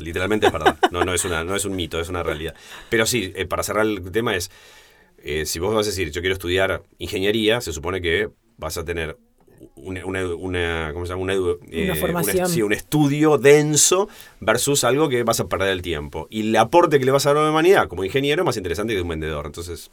literalmente 0.00 0.46
es 0.46 0.52
verdad. 0.52 0.76
No, 0.90 1.04
no, 1.04 1.14
es 1.14 1.24
una, 1.24 1.44
no 1.44 1.56
es 1.56 1.64
un 1.64 1.74
mito, 1.74 2.00
es 2.00 2.08
una 2.08 2.22
realidad. 2.22 2.54
Pero 2.90 3.06
sí, 3.06 3.32
eh, 3.34 3.46
para 3.46 3.62
cerrar 3.62 3.86
el 3.86 4.10
tema 4.12 4.36
es, 4.36 4.50
eh, 5.24 5.46
si 5.46 5.58
vos 5.58 5.74
vas 5.74 5.86
a 5.86 5.90
decir, 5.90 6.10
yo 6.10 6.20
quiero 6.20 6.34
estudiar 6.34 6.82
ingeniería, 6.98 7.62
se 7.62 7.72
supone 7.72 8.02
que 8.02 8.28
vas 8.58 8.76
a 8.76 8.84
tener 8.84 9.16
una, 9.76 10.04
una, 10.04 10.90
¿cómo 10.92 11.06
se 11.06 11.12
llama? 11.12 11.22
Una, 11.22 11.34
eh, 11.70 11.94
formación. 11.98 12.46
sí, 12.46 12.60
un 12.60 12.74
estudio 12.74 13.38
denso 13.38 14.08
versus 14.40 14.84
algo 14.84 15.08
que 15.08 15.22
vas 15.22 15.40
a 15.40 15.48
perder 15.48 15.70
el 15.70 15.80
tiempo. 15.80 16.26
Y 16.30 16.48
el 16.48 16.56
aporte 16.56 16.98
que 16.98 17.06
le 17.06 17.10
vas 17.10 17.24
a 17.24 17.30
dar 17.30 17.38
a 17.38 17.44
la 17.44 17.50
humanidad 17.50 17.88
como 17.88 18.04
ingeniero 18.04 18.42
es 18.42 18.46
más 18.46 18.56
interesante 18.58 18.94
que 18.94 19.00
un 19.00 19.08
vendedor. 19.08 19.46
Entonces, 19.46 19.90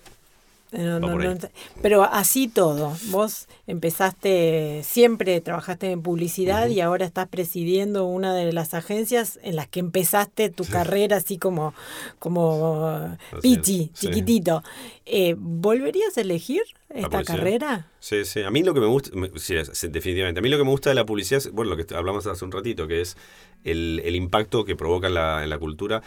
pero 1.82 2.04
así 2.04 2.48
todo, 2.48 2.96
vos 3.08 3.48
empezaste, 3.68 4.82
siempre 4.84 5.42
trabajaste 5.42 5.92
en 5.92 6.02
publicidad 6.02 6.70
y 6.70 6.80
ahora 6.80 7.06
estás 7.06 7.28
presidiendo 7.28 8.06
una 8.06 8.34
de 8.34 8.54
las 8.54 8.74
agencias 8.74 9.38
en 9.44 9.58
las 9.58 9.68
que 9.68 9.82
empezaste 9.82 10.50
tu 10.50 10.64
carrera 10.64 11.18
así 11.18 11.38
como, 11.38 11.74
como 12.20 13.18
pichi, 13.42 13.92
chiquitito. 13.94 14.64
Eh, 15.06 15.36
¿Volverías 15.38 16.18
a 16.18 16.22
elegir 16.22 16.62
esta 16.90 17.24
carrera? 17.24 17.88
Sí, 18.00 18.24
sí. 18.24 18.44
A 18.44 18.50
mí 18.50 18.64
lo 18.64 18.74
que 18.74 18.80
me 18.80 18.88
gusta, 18.88 19.12
sí, 19.36 19.56
definitivamente, 19.90 20.40
a 20.40 20.42
mí 20.42 20.48
lo 20.48 20.58
que 20.58 20.64
me 20.64 20.72
gusta 20.72 20.90
de 20.90 20.96
la 20.96 21.06
publicidad 21.06 21.40
es, 21.40 21.52
bueno, 21.52 21.76
lo 21.76 21.78
que 21.86 21.94
hablamos 21.94 22.26
hace 22.28 22.46
un 22.46 22.52
ratito, 22.52 22.88
que 22.88 23.02
es 23.02 23.18
el, 23.66 24.02
el 24.06 24.16
impacto 24.16 24.64
que 24.64 24.78
provoca 24.78 25.08
en 25.08 25.16
la, 25.16 25.44
en 25.44 25.50
la 25.50 25.58
cultura. 25.58 26.02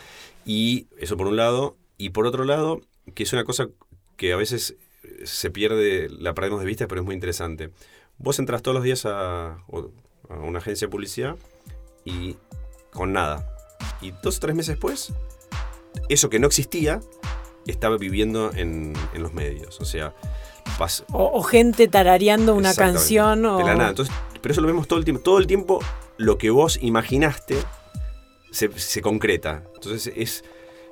Y 0.46 0.87
eso 0.98 1.16
por 1.18 1.27
un 1.27 1.37
lado. 1.37 1.77
Y 1.96 2.11
por 2.11 2.27
otro 2.27 2.44
lado, 2.44 2.81
que 3.14 3.22
es 3.22 3.33
una 3.33 3.44
cosa 3.44 3.68
que 4.16 4.33
a 4.33 4.37
veces 4.37 4.77
se 5.24 5.50
pierde, 5.50 6.09
la 6.11 6.35
perdemos 6.35 6.61
de 6.61 6.66
vista, 6.66 6.87
pero 6.87 7.00
es 7.00 7.05
muy 7.05 7.14
interesante. 7.14 7.70
Vos 8.18 8.38
entras 8.38 8.62
todos 8.62 8.74
los 8.74 8.85
días 8.85 9.07
a, 9.07 9.59
una 10.29 10.59
agencia 10.59 10.87
de 10.87 10.90
publicidad 10.90 11.37
y 12.05 12.37
con 12.92 13.12
nada. 13.12 13.50
Y 14.00 14.12
dos 14.22 14.38
o 14.38 14.40
tres 14.40 14.55
meses 14.55 14.74
después, 14.74 15.12
eso 16.09 16.31
que 16.31 16.38
no 16.38 16.46
existía 16.46 17.00
estaba 17.66 17.96
viviendo 17.96 18.53
en, 18.55 18.94
los 19.14 19.35
medios. 19.35 19.81
O 19.81 19.85
sea, 19.85 20.14
o, 21.12 21.42
gente 21.42 21.88
tarareando 21.88 22.55
una 22.55 22.74
canción. 22.74 23.44
O... 23.44 23.59
De 23.59 23.64
la 23.64 23.74
nada. 23.74 23.90
Entonces, 23.90 24.14
pero 24.40 24.53
eso 24.53 24.61
lo 24.61 24.66
vemos 24.66 24.88
todo 24.88 24.98
el 24.98 25.05
tiempo. 25.05 25.22
Todo 25.22 25.38
el 25.38 25.46
tiempo 25.46 25.81
lo 26.16 26.38
que 26.38 26.50
vos 26.50 26.79
imaginaste 26.81 27.57
se, 28.50 28.70
se 28.79 29.03
concreta. 29.03 29.64
Entonces 29.74 30.12
es 30.14 30.44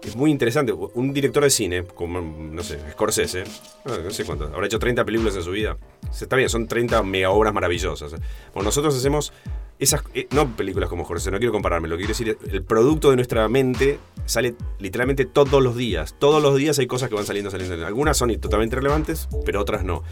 es 0.03 0.17
muy 0.17 0.31
interesante. 0.31 0.73
Un 0.73 1.13
director 1.13 1.43
de 1.43 1.51
cine, 1.51 1.85
como, 1.85 2.21
no 2.21 2.63
sé, 2.63 2.79
Scorsese, 2.93 3.45
no 3.85 4.11
sé 4.11 4.25
cuánto, 4.25 4.47
habrá 4.47 4.67
hecho 4.67 4.79
30 4.79 5.05
películas 5.05 5.37
en 5.37 5.43
su 5.43 5.51
vida. 5.51 5.77
Está 6.11 6.37
bien, 6.37 6.49
son 6.49 6.67
30 6.67 7.03
mega 7.03 7.31
obras 7.31 7.55
maravillosas. 7.55 8.13
Bueno, 8.53 8.65
nosotros 8.65 8.97
hacemos 8.97 9.33
esas, 9.79 10.03
eh, 10.15 10.29
no 10.31 10.57
películas 10.57 10.89
como 10.89 11.05
Jorge, 11.05 11.31
no 11.31 11.39
quiero 11.39 11.53
compararme, 11.53 11.89
lo 11.89 11.97
que 11.97 12.05
quiero 12.05 12.13
decir 12.17 12.29
es, 12.29 12.53
el 12.53 12.63
producto 12.63 13.11
de 13.11 13.17
nuestra 13.17 13.49
mente 13.49 13.99
sale 14.27 14.55
literalmente 14.79 15.25
todos 15.25 15.63
los 15.63 15.77
días. 15.77 16.15
Todos 16.19 16.43
los 16.43 16.57
días 16.57 16.79
hay 16.79 16.87
cosas 16.87 17.09
que 17.09 17.15
van 17.15 17.27
saliendo, 17.27 17.51
saliendo. 17.51 17.85
Algunas 17.87 18.17
son 18.17 18.33
totalmente 18.39 18.77
relevantes, 18.77 19.29
pero 19.45 19.61
otras 19.61 19.85
no. 19.85 20.05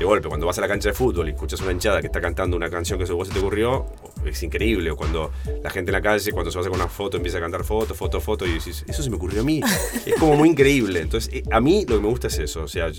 De 0.00 0.06
golpe, 0.06 0.28
cuando 0.28 0.46
vas 0.46 0.56
a 0.56 0.62
la 0.62 0.68
cancha 0.68 0.88
de 0.88 0.94
fútbol 0.94 1.28
y 1.28 1.32
escuchas 1.32 1.60
una 1.60 1.72
hinchada 1.72 2.00
que 2.00 2.06
está 2.06 2.22
cantando 2.22 2.56
una 2.56 2.70
canción 2.70 2.98
que 2.98 3.04
a 3.04 3.12
vos 3.12 3.28
se 3.28 3.34
te 3.34 3.38
ocurrió, 3.38 3.84
es 4.24 4.42
increíble. 4.42 4.90
O 4.90 4.96
cuando 4.96 5.30
la 5.62 5.68
gente 5.68 5.90
en 5.90 5.92
la 5.92 6.00
calle, 6.00 6.32
cuando 6.32 6.50
se 6.50 6.56
va 6.56 6.60
a 6.60 6.66
hacer 6.66 6.74
una 6.74 6.88
foto, 6.88 7.18
empieza 7.18 7.36
a 7.36 7.42
cantar 7.42 7.64
foto, 7.64 7.94
foto, 7.94 8.18
foto, 8.18 8.46
y 8.46 8.54
dices, 8.54 8.82
eso 8.88 9.02
se 9.02 9.10
me 9.10 9.16
ocurrió 9.16 9.42
a 9.42 9.44
mí. 9.44 9.60
es 10.06 10.14
como 10.14 10.36
muy 10.36 10.48
increíble. 10.48 11.00
Entonces, 11.00 11.30
eh, 11.34 11.42
a 11.50 11.60
mí 11.60 11.84
lo 11.86 11.96
que 11.96 12.00
me 12.00 12.08
gusta 12.08 12.28
es 12.28 12.38
eso. 12.38 12.62
O 12.62 12.68
sea, 12.68 12.90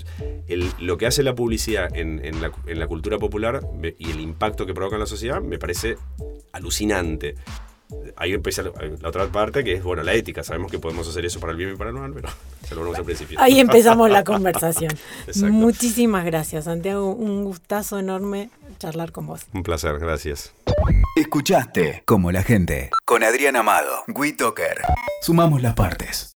lo 0.78 0.96
que 0.96 1.06
hace 1.06 1.24
la 1.24 1.34
publicidad 1.34 1.88
en, 1.92 2.40
la, 2.40 2.52
en 2.68 2.78
la 2.78 2.86
cultura 2.86 3.18
popular 3.18 3.66
y 3.98 4.08
el 4.08 4.20
impacto 4.20 4.64
que 4.64 4.72
provoca 4.72 4.94
en 4.94 5.00
la 5.00 5.06
sociedad 5.06 5.42
me 5.42 5.58
parece 5.58 5.96
alucinante. 6.52 7.34
Ahí 8.16 8.32
empieza 8.32 8.62
la, 8.62 8.72
la 9.00 9.08
otra 9.08 9.26
parte 9.26 9.64
que 9.64 9.74
es, 9.74 9.82
bueno, 9.82 10.02
la 10.02 10.14
ética. 10.14 10.42
Sabemos 10.42 10.70
que 10.70 10.78
podemos 10.78 11.08
hacer 11.08 11.24
eso 11.24 11.40
para 11.40 11.52
el 11.52 11.58
bien 11.58 11.72
y 11.72 11.76
para 11.76 11.90
el 11.90 11.96
mal, 11.96 12.12
pero 12.12 12.28
ya 12.68 12.74
lo 12.74 12.80
hablamos 12.80 12.98
al 12.98 13.04
principio. 13.04 13.40
Ahí 13.40 13.60
empezamos 13.60 14.10
la 14.10 14.24
conversación. 14.24 14.92
Exacto. 15.26 15.52
Muchísimas 15.52 16.24
gracias, 16.24 16.64
Santiago. 16.64 17.12
Un 17.12 17.44
gustazo 17.44 17.98
enorme 17.98 18.50
charlar 18.78 19.12
con 19.12 19.26
vos. 19.26 19.42
Un 19.52 19.62
placer, 19.62 19.98
gracias. 19.98 20.52
Escuchaste 21.14 22.02
Como 22.06 22.32
la 22.32 22.42
gente 22.42 22.90
con 23.04 23.22
Adrián 23.22 23.56
Amado, 23.56 24.04
WeToker. 24.08 24.82
Sumamos 25.20 25.60
las 25.60 25.74
partes. 25.74 26.30